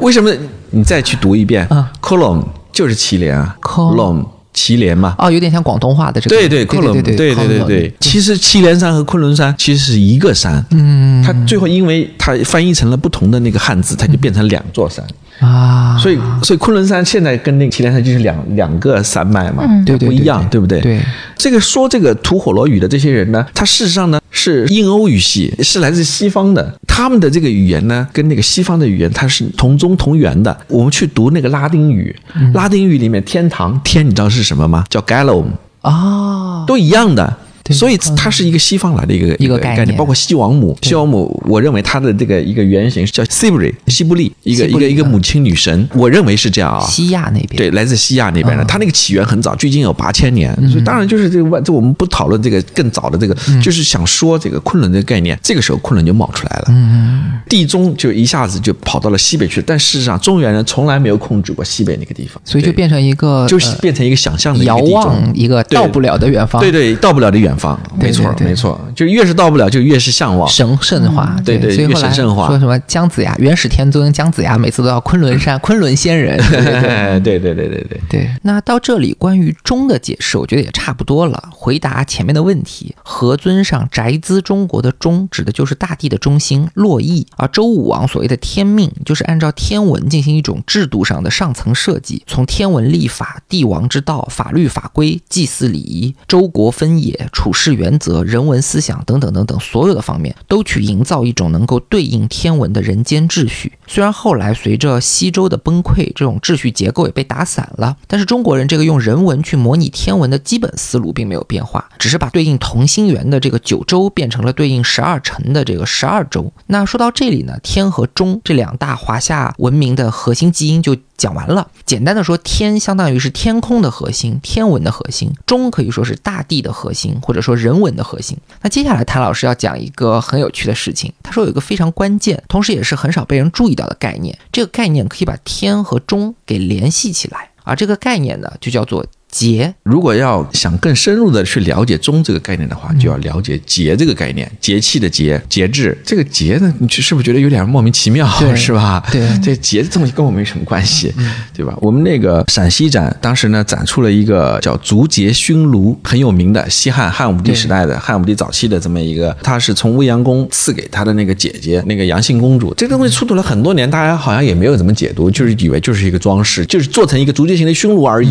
[0.00, 0.32] 为什么
[0.70, 4.24] 你再去读一遍啊？column 就是祁连啊 Col-，column
[4.54, 5.14] 祁连嘛。
[5.18, 6.36] 哦，有点像广东话的这个。
[6.36, 15.04] 对对对，column，对对对对对，其实祁连山和昆仑山其实是一个山，嗯它最后因为它翻译成了不同的那个汉字，它就变成两座山。
[15.40, 20.80] 啊，所以，所以昆仑山现在跟那个祁连山就是两两个山脉嘛，对对不一样，对对不对？
[20.80, 21.00] 对，
[21.36, 26.74] 这个说这个吐火罗语的这些人呢，他事实上呢是印欧语系，是来自西方的。
[26.86, 30.54] 他们的这个语言呢，跟那个西方的语言它是同宗同源的。
[30.68, 34.84] 我们去读那个拉丁语，嗯拉丁语里面天堂天，你知道是什么吗？
[34.90, 35.46] 叫 Gallum，
[35.80, 37.34] 啊，都一样的。
[37.70, 40.76] 对所以它是一个西方来的一个一个概念包括西王母。
[40.82, 46.80] 西王母，我认为它的这个一个原型是叫西布里，西布利，一个一个一个母亲女神，我认为是这样啊。
[46.80, 47.56] 西亚那边。
[47.56, 48.66] 对，来自西亚那边的，嗯。
[48.66, 66.60] 它那个起源很早，距今有八千年，所以当然就是这个外，这我们不讨论这个更早的这个，就是想说这个昆仑这个概念，这个时候昆仑就冒出来了，嗯，地中就一下子就跑到了西北去，但事实上中原人从来没有控制过西北那个地方，所以就变成一个就是变成一个想象的一个遥望一个到不了的远方。
[66.60, 67.54] 对对，到不了的远
[67.98, 70.48] 没错没错就越是到不了就越是向往。
[70.48, 76.38] 神圣化对对所以神圣化说什么姜子牙元始天尊姜子牙每次都要昆仑山 昆仑仙人。
[77.22, 78.00] 对对对对对。
[78.08, 78.30] 对。
[78.42, 82.94] 那到这里关于中的解释我觉得也差不多了回答前面的问题。
[83.02, 87.26] 何尊上宅兹中国的中指的就是大地的中心洛邑。
[87.36, 103.72] 而周武王所谓的天命就是按照天文进行一种制度上的上层设计从天文立法帝王之道法律法规祭祀礼仪周国分野处处事原则、人文思想等等等等所有的方面，都去营造一种能够对应天文的人间秩序。
[103.90, 116.52] 虽然后来随着西周的崩溃，这种秩序结构也被打散了，但是中国人这个用人文去模拟天文的基本思路并没有变化，只是把对应同心圆的这个九州变成了对应十二辰的这个十二州。
[116.68, 121.66] 那说到这里呢，天和中这两大华夏文明的核心基因就讲完了。
[121.84, 128.38] 简单的说，天相当于是天空的核心，天文的核心；中可以说是大地的核心，或者说人文的核心。
[128.62, 139.72] 那接下来谭老师要讲一个很有趣的事情，他说有一个非常关键，同时也是很少被人注意到的概念，这个概念可以把天和中给联系起来，而这个概念呢，就叫做节。
[139.82, 145.96] 如果要想更深入的去了解钟这个概念的话，就要了解节这个概念，节气的节，节制。
[146.04, 149.02] 这个节呢，你是不是觉得有点莫名其妙，对是吧？
[149.10, 151.12] 对这节这东西跟我没什么关系，
[151.54, 151.76] 对吧？
[151.80, 162.74] 我们那个陕西展当时呢展出了一个叫竹节熏炉，很有名的西汉汉武帝时代的汉武帝早期的这么一个，他是从未央宫赐给他的那个姐姐那个杨姓公主。
[162.74, 168.30] 这个东西出土了很多年，大家好像也没有怎么解读，就是以为就是一个装饰，就是做成一个竹节形的熏炉而已。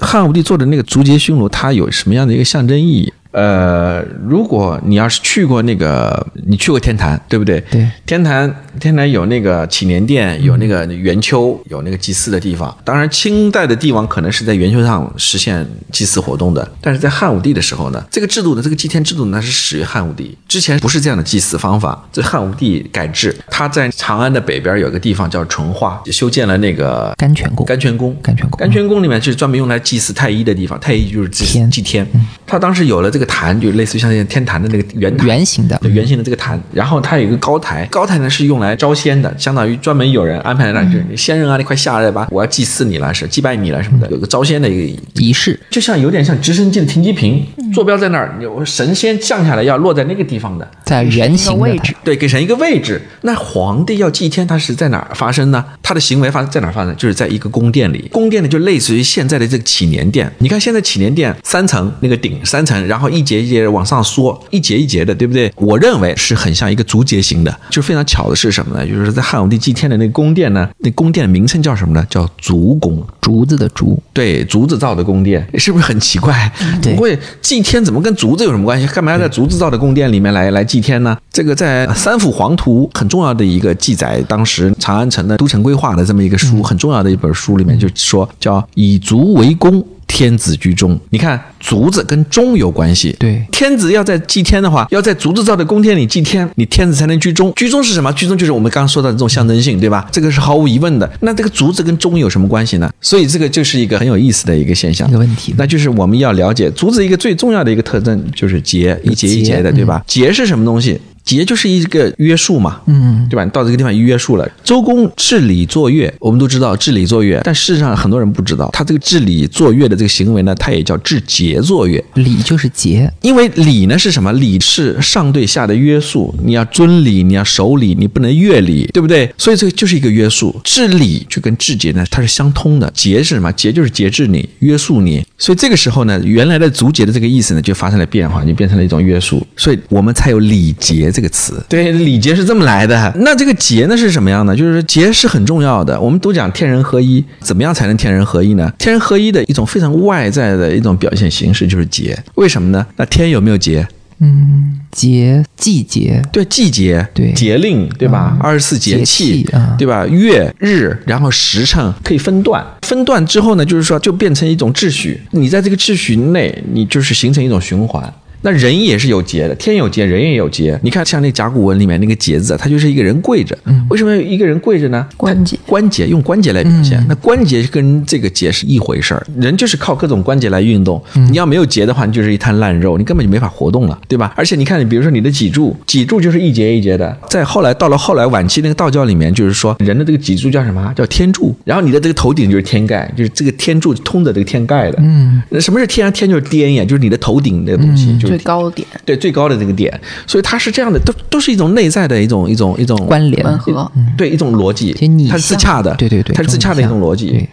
[0.00, 3.12] 汉武帝做的那个竹节熏炉，它有什么样的一个象征意义？
[3.38, 7.60] 呃，如果你要是去过那个，你去过天坛，对不对？
[7.70, 12.76] 对，天坛天坛有那个祈年殿，有那个圆丘，有那个祭祀的地方。
[12.82, 28.58] 当然，清代的帝王可能是在圆丘上实现祭祀活动的，但是在汉武帝的时候呢，这个制度呢，这个祭天制度呢是始于汉武帝，之前不是这样的祭祀方法，这汉武帝改制，他在长安的北边有个地方叫淳化，修建了那个甘泉宫，甘泉宫，甘泉宫。
[28.58, 31.70] 甘泉宫里面就是专门用来祭祀太医的地方，太医就是祭天。
[31.70, 32.04] 祭天。
[32.44, 35.78] 他当时有了这个坛，就类似于像天坛的那个圆，圆形的。
[35.80, 44.98] 对圆形的这个坛，然后它有一个高台，高台呢是用来招仙的，相当于专门有人安排在那儿，就是仙人啊，你快下来吧，我要祭祀你了，是祭拜你了什么的，有个招仙的一个。
[45.18, 45.58] 仪式。
[45.68, 52.98] 就像有点像直升机的停机坪，坐标在那儿，有神仙降下来要落在那个地方的，在圆形的位置，对，给神一个位置。
[53.20, 55.62] 那皇帝要祭天，他是在哪儿发生呢？
[55.82, 56.96] 他的行为发生在哪儿发生？
[56.96, 58.08] 就是在一个宫殿里。
[58.10, 60.32] 宫殿呢，就类似于现在的这个祈年殿。
[60.38, 65.52] 你看现在祈年殿三层，那个顶三层，然后一节一节往上缩，一节一节的，对不对？
[65.56, 67.54] 我认为是很像一个竹节形的。
[67.68, 68.86] 就非常巧的是什么呢？
[68.86, 72.06] 就是在汉武帝祭天的那个宫殿呢，那宫殿的名称叫什么呢？
[72.08, 73.06] 叫竹宫。
[73.20, 76.50] 竹子的竹，对，竹子造的宫殿，是不是很奇怪？
[76.80, 78.86] 对不会祭天怎么跟竹子有什么关系？
[78.86, 81.16] 干嘛要在竹子造的宫殿里面来来祭天呢？
[81.32, 89.84] 这个在《三辅黄图》很重要的一个记载，当时长安城的都城规划的这么一个书，很重要的一本书里面就说叫以足为宫。
[90.08, 93.14] 天子居中，你看竹子跟钟有关系。
[93.20, 97.52] 对天子要在祭天的话，要在竹子造的宫殿里祭天，你天子才能居中。
[97.54, 98.12] 居中是什么？
[98.14, 100.08] 居中就是我们刚刚说到的这种象征性，对吧？
[100.10, 101.08] 这个是毫无疑问的。
[101.20, 102.90] 那这个竹子跟钟有什么关系呢？
[103.00, 105.12] 所以这个就是一个很有意思的一个现象一。
[105.12, 105.54] 个问题。
[105.56, 110.02] 那就是我们要了解竹子一个最重要的一个特征，就是节，一节一节的，对吧？
[110.06, 111.00] 节是什么东西？
[111.28, 113.44] 节就是一个约束嘛，嗯，对吧？
[113.44, 114.50] 你到这个地方一约束了。
[114.64, 122.02] 周公治理作乐，我们都知道治理作乐，但事实上很多人不知道，他这个治理作乐的这个行为呢，它也叫治节作乐。
[122.14, 124.32] 礼就是节，因为礼呢是什么？
[124.32, 129.30] 礼是上对下的约束，你要遵礼，你要守礼，你不能越礼，对不对？
[129.36, 130.58] 所以这个就是一个约束。
[130.64, 132.90] 治礼就跟治节呢，它是相通的。
[132.94, 133.52] 节是什么？
[133.52, 135.22] 节就是节制你、约束你。
[135.36, 139.46] 所以这个时候呢，原来的足节的这个意思呢，就发生了变化，就变成了一种约束。
[139.56, 141.60] 所以我们才有礼节这个词。
[141.68, 143.12] 对，礼节是这么来的。
[143.16, 144.54] 那这个节呢是什么样的？
[144.54, 146.00] 就是节是很重要的。
[146.00, 148.72] 我们都讲天人合一，怎么样才能天人合一呢？
[148.78, 152.16] 天人合一的一种非常外在的一种表现形式就是节。
[152.36, 152.86] 为什么呢？
[152.94, 153.84] 那天有没有节？
[154.20, 158.36] 嗯节季节，对季节，对节令，对吧？
[158.40, 160.06] 二十四节节气气啊，对吧？
[160.06, 165.20] 月日，然后时辰可以分段，分段之后呢，就是说就变成一种秩序。
[165.32, 168.12] 你在这个秩序内，你就是形成一种循环。
[168.42, 170.78] 那人也是有节的，天有节，人也有节。
[170.82, 173.56] 你看，像那甲骨文里面那个节字啊，它就是一个人跪着。
[173.64, 175.06] 嗯为什么一个人跪着呢？
[175.16, 179.26] 关节关节用关节来表现，那关节跟这个节是一回事儿。
[179.36, 184.32] 人就是靠各种关节来运动，嗯你要没有节的话，你就是一滩烂肉，你根本就没法活动了，对吧？
[184.36, 187.16] 而且你看，你比如说你的脊柱，脊柱就是一节一节的。
[187.28, 190.92] 再后来到了后来晚期那个道教里面，就是说人的这个脊柱叫什么？
[190.94, 191.54] 叫天柱。
[191.64, 194.98] 然后你的这个头顶就是天盖，就是这个天柱通着这个天盖的。
[195.00, 196.10] 嗯，那什么是天啊？
[196.10, 198.86] 天就是颠呀，就是你的头顶的东西，就是最高点。
[199.04, 200.00] 对最高的这个点。
[200.26, 203.44] 所以它是这样的，都都是一种内在的一种一种一种关联。
[203.44, 204.92] 吻合，对一种逻辑。
[205.28, 207.28] 它是自洽的，对对对它是自洽的一种逻辑。
[207.30, 207.48] 对。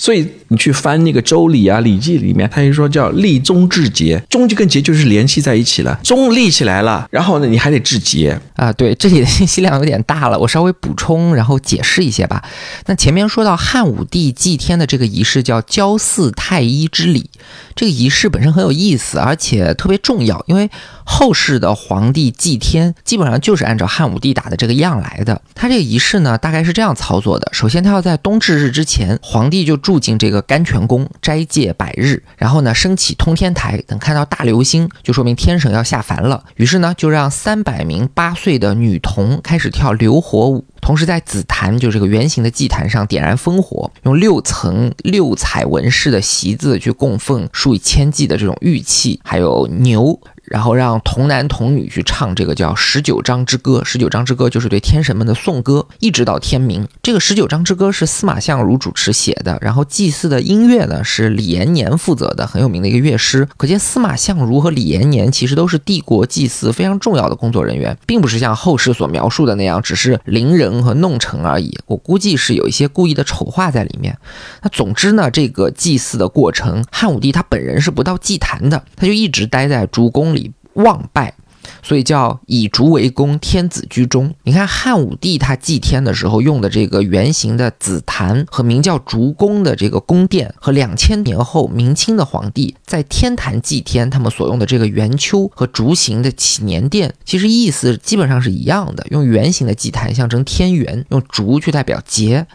[0.00, 8.40] 所以你去翻那个《周礼》啊、《礼记》里面，他就说叫立中治节，中就跟节就是联系在一起了，中立起来了，然后呢，你还得治节。
[8.56, 12.42] 啊，对，这里的信息量有点大了，我稍微补充，然后解释一些吧。
[12.86, 17.28] 那前面说到汉武帝祭天的这个仪式叫交祀太医之礼，
[17.76, 20.70] 这个仪式本身很有意思，而且特别重要，因为
[21.04, 25.42] 后世的皇帝祭天基本上就是按照汉武帝打的这个样来的。
[25.54, 36.44] 他这个仪式呢，大概是这样操作的：首先，他要在冬至日之前，皇帝就住进这个甘泉宫斋戒百日，然后呢，升起通天台，等看到大流星，就说明天神要下凡了。
[36.54, 40.64] 于是呢，就让三百名八岁的女童开始跳流火舞。
[40.80, 50.20] 同时，在紫檀，就这个圆形的祭坛上点燃烽火，用六层六彩纹饰的席子去供奉数以千计的这种玉器，还有牛，
[50.50, 53.82] 然后让童男童女去唱这个叫十九章之歌。
[53.84, 56.88] 十九章之歌就是对天神们的颂歌，一直到天明。
[57.00, 63.46] 这个十九章之歌是司马相如主持写的，然后祭祀的音乐呢是李延年负责的，很有名的一个乐师。
[63.56, 71.78] 可见司马相如和李延年其实都是帝国祭祀非常重要的工作人员，并不是像后世所描述的那样只是伶人和弄臣而已。
[71.86, 74.18] 我估计是有一些故意的丑化在里面。
[74.64, 80.39] 那总之呢，这个祭祀的过程，汉武帝他本人是不到祭坛的，他就一直待在主宫里
[80.74, 81.34] 望拜。
[81.82, 84.34] 所以叫以竹为宫，天子居中。
[84.42, 99.06] 你看汉武帝他祭天的时候用的这个圆形的紫檀和名叫竹宫的这个宫殿，和两千年后明清的皇帝在天坛祭天他们所用的这个圆丘和竹形的祈年殿，其实意思基本上是一样的。
[99.10, 102.46] 用圆形的祭坛象征天元，用竹去代表节。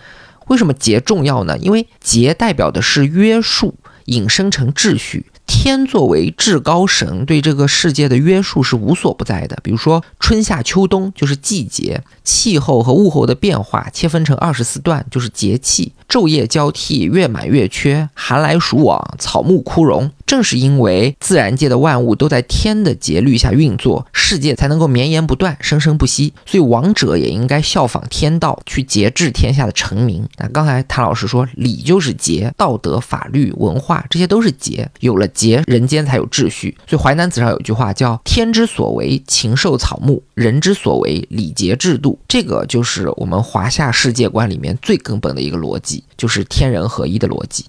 [0.48, 1.58] 为什么节重要呢？
[1.58, 5.26] 因为节代表的是约束，引申成秩序。
[5.48, 9.58] 天作为至高神，对这个世界的约束是无所不在的。
[9.64, 20.12] 比如说春夏秋冬就是季节，气候和物候的变化切分成二十四段就是节气，昼夜交替，月满月缺，寒来暑往，草木枯荣。
[20.26, 26.34] 正是因为自然界的万物都在天的节律下运作，世界才能够绵延不断、生生不息。
[26.48, 30.28] 所以王者也应该效仿天道，去节制天下的臣民。
[30.40, 36.76] 那刚才谭老师说，礼就是节，道德、法律、文化这些都是节，有了节，人间才有秩序。
[36.88, 42.15] 所以《淮南子》上有句话叫“天之所为，禽兽草木；人之所为，礼节制度”。
[42.28, 47.66] 这个就是我们华夏世界观里面最根本的一个逻辑，就是天人合一的逻辑。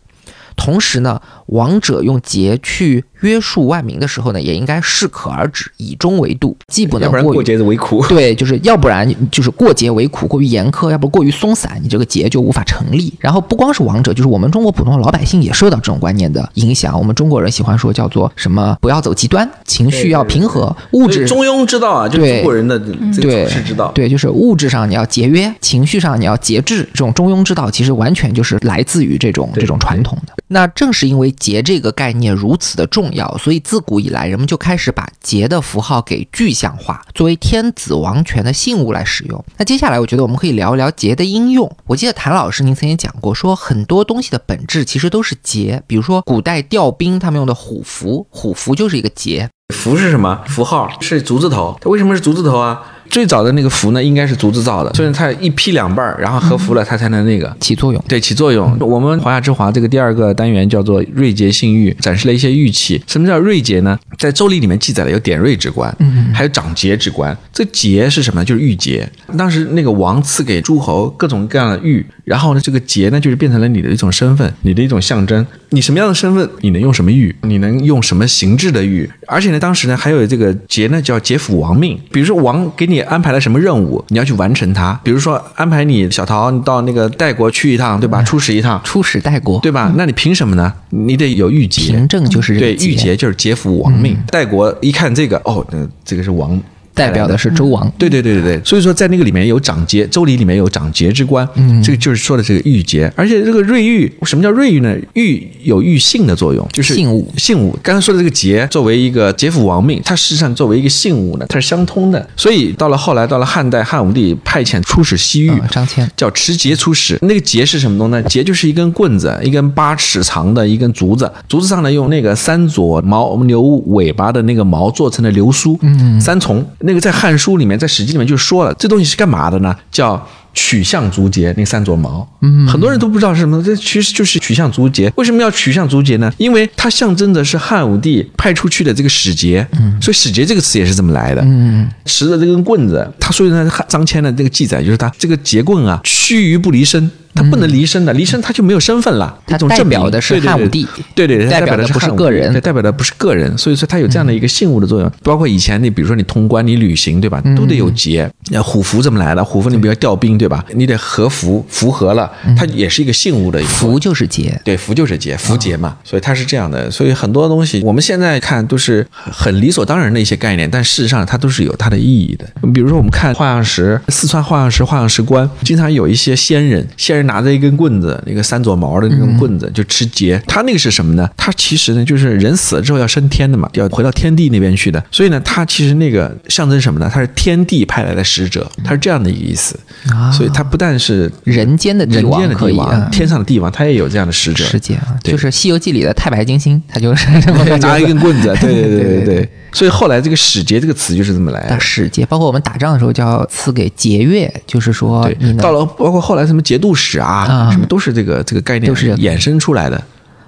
[0.57, 8.05] 同时呢，王者用节去约束万民的时候呢，也应该适可而止，以中为度，既不能过节为苦。
[8.09, 13.13] 对，就是要不然就是过节为苦，过于严苛；要不过于松散，你这个节就无法成立。
[13.21, 16.99] 然后不光是王者，就是我们中国普通的老百姓也受到这种观念的影响。
[16.99, 18.77] 我们中国人喜欢说叫做什么？
[18.81, 23.91] 不要走极端，情绪要平和，物质中庸之道啊，就是对中国人的处世之道。
[23.95, 30.33] 对，就是物质上你要节约，情绪上你要节制，这种中庸之道其实完全就是来自于这种这种传统的。
[30.49, 39.45] 那正是因为节这个概念如此的重要，所以自古以来人们就开始把节的符号给具象化，作为天子王权的信物来使用。
[39.57, 41.71] 那接下来我觉得我们可以聊一聊节的应用。
[41.87, 49.49] 我记得谭老师您曾经讲过，说很多东西的本质其实都是节，比如说古代调兵他们用的虎符，虎符就是一个节。
[49.75, 50.45] 符是什么？
[50.47, 52.81] 符号是竹字头，它为什么是竹字头啊？
[53.09, 57.55] 最早的那个符呢，应该是竹子造的，所以它一劈两半儿，然后合符了，它才能那个。
[57.61, 58.77] 起作用，对，起作用。
[58.81, 63.03] 我们华夏之华这个第二个单元叫做瑞节性玉，展示了一些玉器。
[63.07, 63.99] 什么叫瑞节呢？
[64.19, 67.37] 在《周礼》里面记载了有点瑞之官，嗯，还有长节之官。
[67.53, 68.45] 这节是什么呢？
[68.45, 69.09] 就是玉节。
[69.37, 75.45] 当时那个王赐给诸侯各种各样的玉，然后呢，这个节呢，就是变成了你的一种身份，你的一种象征。
[75.71, 79.09] 你什么样的身份，你能用什么玉，你能用什么形制的玉。
[79.27, 81.99] 而且呢，当时呢还有这个节呢，叫节辅王命。
[82.13, 84.99] 比如说王给你安排了什么任务，你要去完成它。
[85.03, 88.23] 比如说安排你小桃，你到那个代国去一趟，对吧？
[88.23, 89.93] 出使一趟，出使代国，对吧？
[89.97, 90.73] 那你凭什么呢？
[90.91, 94.17] 你得有玉节，凭证就是对玉节就是劫服王命。
[94.31, 95.67] 代国一看这个，哦，
[96.05, 96.61] 这个是王。
[96.97, 97.89] 代表的是周王。
[97.99, 104.97] 对对对对对，所以说在那个里面有长节，周礼里面有长节之官，嗯，这个就是说的这个玉节，而且这个瑞玉，什么叫瑞玉呢？
[105.13, 107.79] 玉有玉性的作用，就是信物信物。
[107.83, 112.27] 刚才说的这个节，作为一个节辅王命，它实际上作为一个信物呢，它是相通的。
[112.35, 117.19] 所以到了后来，到了汉代，汉武帝派遣出使西域，嗯张骞叫持节出使。
[117.21, 118.23] 那个节是什么东西呢？
[118.23, 126.65] 节就是一根棍子，一根八尺长的一根竹子，竹子上呢用那个三撮牦牛尾巴的那个毛做成的流苏，嗯，三重。
[126.87, 129.76] 那个在《汉书》里面，在《史记》里面就说了，这东西是干嘛的呢？
[129.91, 130.26] 叫。
[130.59, 135.12] 取象竹节那三撮毛，嗯，很多人都不知道是什么，这其实就是取象竹节。
[135.16, 136.32] 为什么要取象竹节呢？
[136.39, 147.11] 因为它象征的是汉武帝派出去的这个使节，嗯，所以使节这个词也是这么来的，嗯，持着这根棍子，他所以呢，张骞的这个记载就是他这个节棍啊，须臾不离身。
[147.37, 149.39] 他不能离身的，离身他就没有身份了。
[149.47, 155.11] 他一种证明代表的是汉武帝对对对，代表的不是个人嗯对，代表的不是个人，所以说它有这样的一个信物的作用。
[155.22, 157.43] 包括以前你比如说你通关、你旅行，对吧？
[157.57, 158.30] 都得有节。
[158.51, 159.43] 那虎符怎么来的？
[159.45, 160.64] 虎符你比如调兵，对吧？
[160.74, 166.91] 你得合符，符合了，它也是一个信物的一个符就是节，对，符就是节，符节嘛，所以它是这样的。
[166.91, 172.45] 所以很多东西我们现在看都是很很理所当然的一些概念，但事实上它都是有它的意义的。
[172.74, 181.29] 比如说我们看画像石，四川画像石画像石棺，经常有一些仙人，仙人拿着一根棍子，那个三撮毛的那种棍子就持节，他那个是什么呢？
[181.37, 185.05] 他其实呢就是人死了之后要升天的嘛，要回到天地那边去的。
[185.12, 187.11] 所以呢，他其实那个象征什么呢？
[187.12, 189.79] 他是天地派来的使者，他是这样的一个意思。
[190.11, 194.64] 啊所以他不但是人间的帝人间王天上的帝王，他也有这样的使者。
[194.64, 198.07] 世界啊，就是《西游记》里的太白金星，他就是这么 拿一。
[198.07, 199.49] 根棍子， 对对对对对。
[199.72, 201.81] 所以后来这个使节这个词就是这么来的的。
[201.81, 210.03] 使节，包括我们打仗的时候叫赐给节钺，就是说对，到了包括后来什么节度使啊，啊什么都是这个这个概念都是衍生出来的。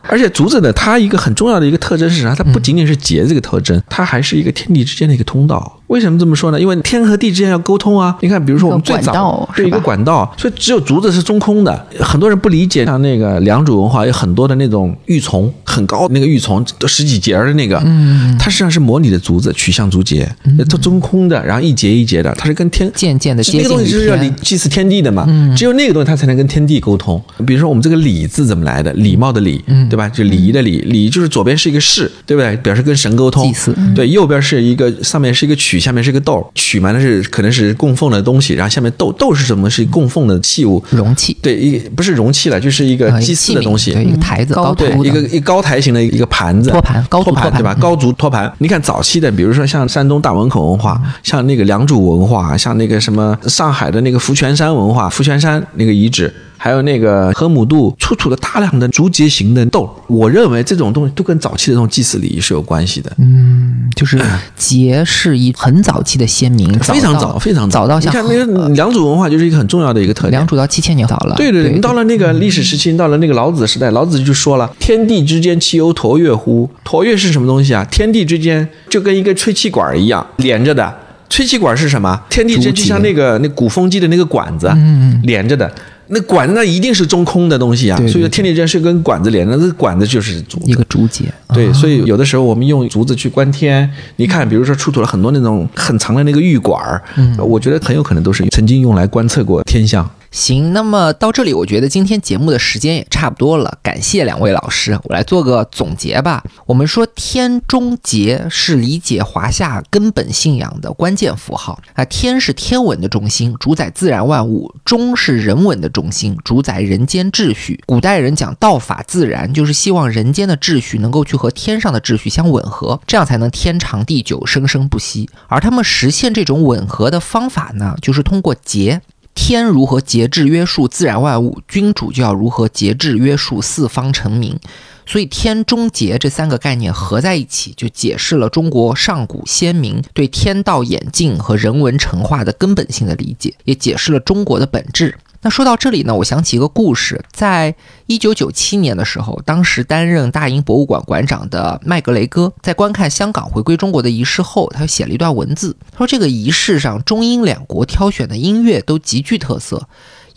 [0.09, 2.35] 而且竹子呢，它一个很重要的一个特征是啥？
[2.35, 5.75] 它不仅仅是节这个特征，它还是一个天地之间的一个通道。
[5.89, 6.61] 为什么这么说呢？
[6.61, 8.15] 因为天和地之间要沟通啊。
[8.21, 11.87] 你看，比如说我们最早是一个管道，所以只有竹子是中空的。
[12.01, 20.31] 很多人不理解，像那个良渚文化有很多的那种玉琮，很高那个玉琮都十几节儿的那个，嗯，它实际上是模拟的竹子，取向竹节，
[20.69, 24.31] 它中空的，然后一节一节的，它是跟天渐渐的是那个东西就是要礼。
[24.43, 27.23] 祭祀天地的嘛，只有那个东西它才能跟天地沟通。
[27.47, 28.93] 比如说我们这个礼字怎么来的？
[28.93, 29.98] 礼貌的礼，对吧？
[30.07, 32.55] 就礼仪的礼，礼就是左边是一个士，对不对？
[32.59, 33.43] 表示跟神沟通。
[33.43, 36.47] 祭祀对，右边是一个上面是一个曲，下面是一个豆。
[36.55, 39.71] 曲嘛，那是可能是供奉的东西，然后下面豆豆是什么？
[39.71, 40.85] 是供奉的器物。
[40.91, 43.93] 容器对，一不是容器了，就是一个祭祀的东西。
[43.93, 47.75] 对，一个台子，高高对一个一高台型的一个盘子，托盘高托托盘对吧？
[47.75, 48.53] 高足托盘。
[48.59, 56.33] 你看早期的，比如说像山东大汶口文化，像那个良渚文化，像那个什么上海的那个福泉山文化，福泉山那个遗址。
[56.59, 63.11] 还有那个河姆渡出土了大量的竹节形的豆，我认为这种东西都跟早期的这种祭祀礼仪是有关系的。
[63.19, 64.21] 嗯，就是
[64.57, 70.47] 节是一很早期的先民，非常早，非常早到像你看那个良渚文化就是一个很重要的一个特点良。
[70.47, 71.37] 渚到七千年早了。
[71.37, 77.87] 对对对，到了那个历史时期，到了那个老子时代，老子就说了：“天地之间，其有橐越乎？”橐越是什么东西啊？
[77.91, 80.93] 天地之间就跟一个吹气管一样连着的。
[81.31, 82.21] 吹气管是什么？
[82.29, 85.71] 天地之间就像那个那鼓风机的那个管子，嗯连着的。
[86.09, 91.25] 那管子那一定是中空的东西啊，对对所以说天地之间是跟管子连的，那这管子就是竹一个竹节。
[91.55, 97.03] 对，所以有的时候我们用竹子去观天，你看，比如说出土了很多那种很长的那个玉管儿，
[97.39, 100.09] 我觉得很有可能都是曾经用来观测过天象。
[100.39, 103.77] 行，那么到这里，我觉得今天节目的时间也差不多了。
[103.83, 106.45] 感谢两位老师，我来做个总结吧。
[106.65, 117.83] 我们说天中节是理解华夏根本信仰的关键符号啊，天是天文的中心，主宰自然万物；中是人文的中心，主宰人间秩序。
[117.85, 125.29] 古代人讲道法自然，就是希望人间的秩序能够去和天上的秩序相吻合，这样才能天长地久、生生不息。
[125.49, 129.03] 而他们实现这种吻合的方法呢，就是通过节。
[129.41, 134.59] 天如何节制约束自然万物，君主就要如何节制约束四方臣民。
[135.07, 145.17] 所以“天中节”这三个概念合在一起，就解释了中国上古先民对天道演进和人文成化的根本性的理解，也解释了中国的本质。
[145.41, 147.75] 那说到这里呢，我想起一个故事，在
[148.07, 159.89] 一九九七年的时候，当时担任大英博物馆馆长的麦格雷戈在观看香港回归中国的仪式后，他写了一段文字，他说这个仪式上中英两国挑选的音乐都极具特色。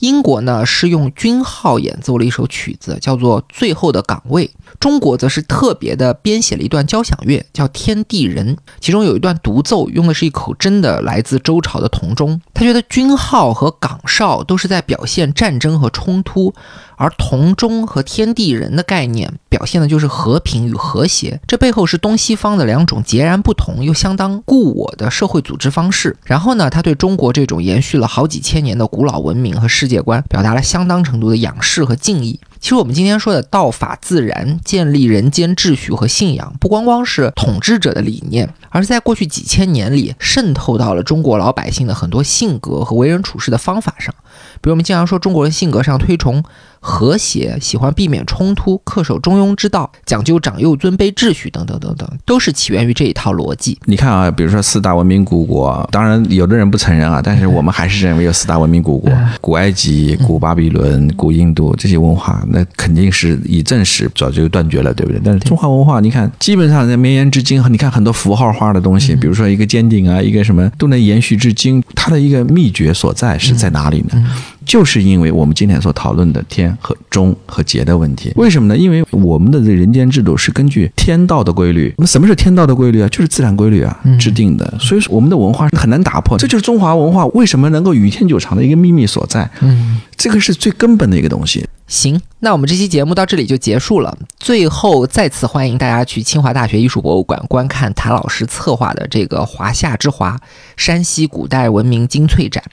[0.01, 4.47] 英国呢是用军号演奏了一首曲子，叫做《最后的岗位》；
[4.79, 12.41] 中国则是特别的编写了一段交响乐，叫《天地人》，其中有一段独奏用的是一口真的来自周朝的铜钟。
[12.53, 16.53] 他觉得军号和岗哨都是在表现战争和冲突，
[17.01, 21.41] 而同中和天地人的概念表现的就是和平与和谐。
[21.47, 26.15] 这背后是东西方的两种截然不同又相当固我的社会组织方式。
[26.23, 32.39] 然后呢，他对中国这种延续了好几千年的古老文明和世界观表达了相当程度的仰视和敬意。
[32.61, 44.13] 其实我们今天说的道法自然，建立人间秩序和信仰，不光光是统治者的理念，而是在过去几千年里渗透到了中国老百姓的很多性格和为人处事的方法上。
[44.61, 46.43] 比如我们经常说中国人性格上推崇
[46.79, 53.77] 和谐，喜欢避免冲突，恪守中庸之道，讲究长幼尊卑秩序等等等等，都是起源于这一套逻辑。
[53.85, 59.11] 你看啊，比如说四大文明古国，当然有的人不承认啊，但是我们还是认为有四大文明古国：
[59.41, 65.21] 古埃及、古巴比伦、古印度这些文化，那肯定是以正史早就断绝了，对不对？
[65.23, 74.23] 但是中华文化，你看基本上在绵延至今，你看很多符号化的东西，比如说一个尖顶啊，一个什么都能延续至今，它的一个秘诀所在是在哪里呢？
[74.65, 78.77] 就是因为我们今天所讨论的天和中和节的问题，为什么呢？
[78.77, 81.93] 因为我们的这人间制度是根据天道的规律。
[81.97, 83.07] 那么什么是天道的规律啊？
[83.09, 84.73] 就是自然规律啊制定的。
[84.79, 89.49] 所以说我们的文化是很难打破，这就是中华文化为什么能够与天久长的一个秘密所在。
[89.61, 91.67] 嗯，这个是最根本的一个东西。
[91.87, 94.17] 行，那我们这期节目到这里就结束了。
[94.39, 100.39] 最后再次欢迎大家去清华大学艺术博物馆观看谭老师策划的这个“华夏之华”
[100.77, 102.63] 山西古代文明精粹展。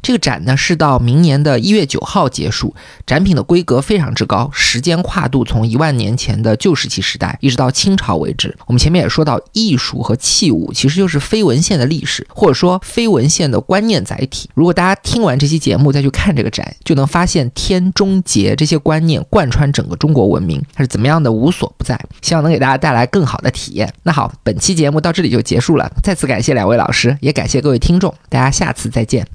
[0.00, 2.74] 这个展呢是到明的一月九号结束，
[3.06, 8.56] 展品的规格非常之高，时间跨度从一万年前的旧石器时代一直到清朝为止。
[8.66, 14.48] 我们前面也说到，艺术和器物其实就是非文献的历史，或者说非文献的观念载体。
[14.54, 21.98] 如果大家听完这期节目再去看这个展，就能发现天中节这些观念贯穿整个中国文明，它是怎么样的无所不在。
[22.22, 23.92] 希望能给大家带来更好的体验。
[24.02, 29.26] 那好，本期节目到这里就结束了，再次感谢两位老师，也感谢各位听众，大家下次再见。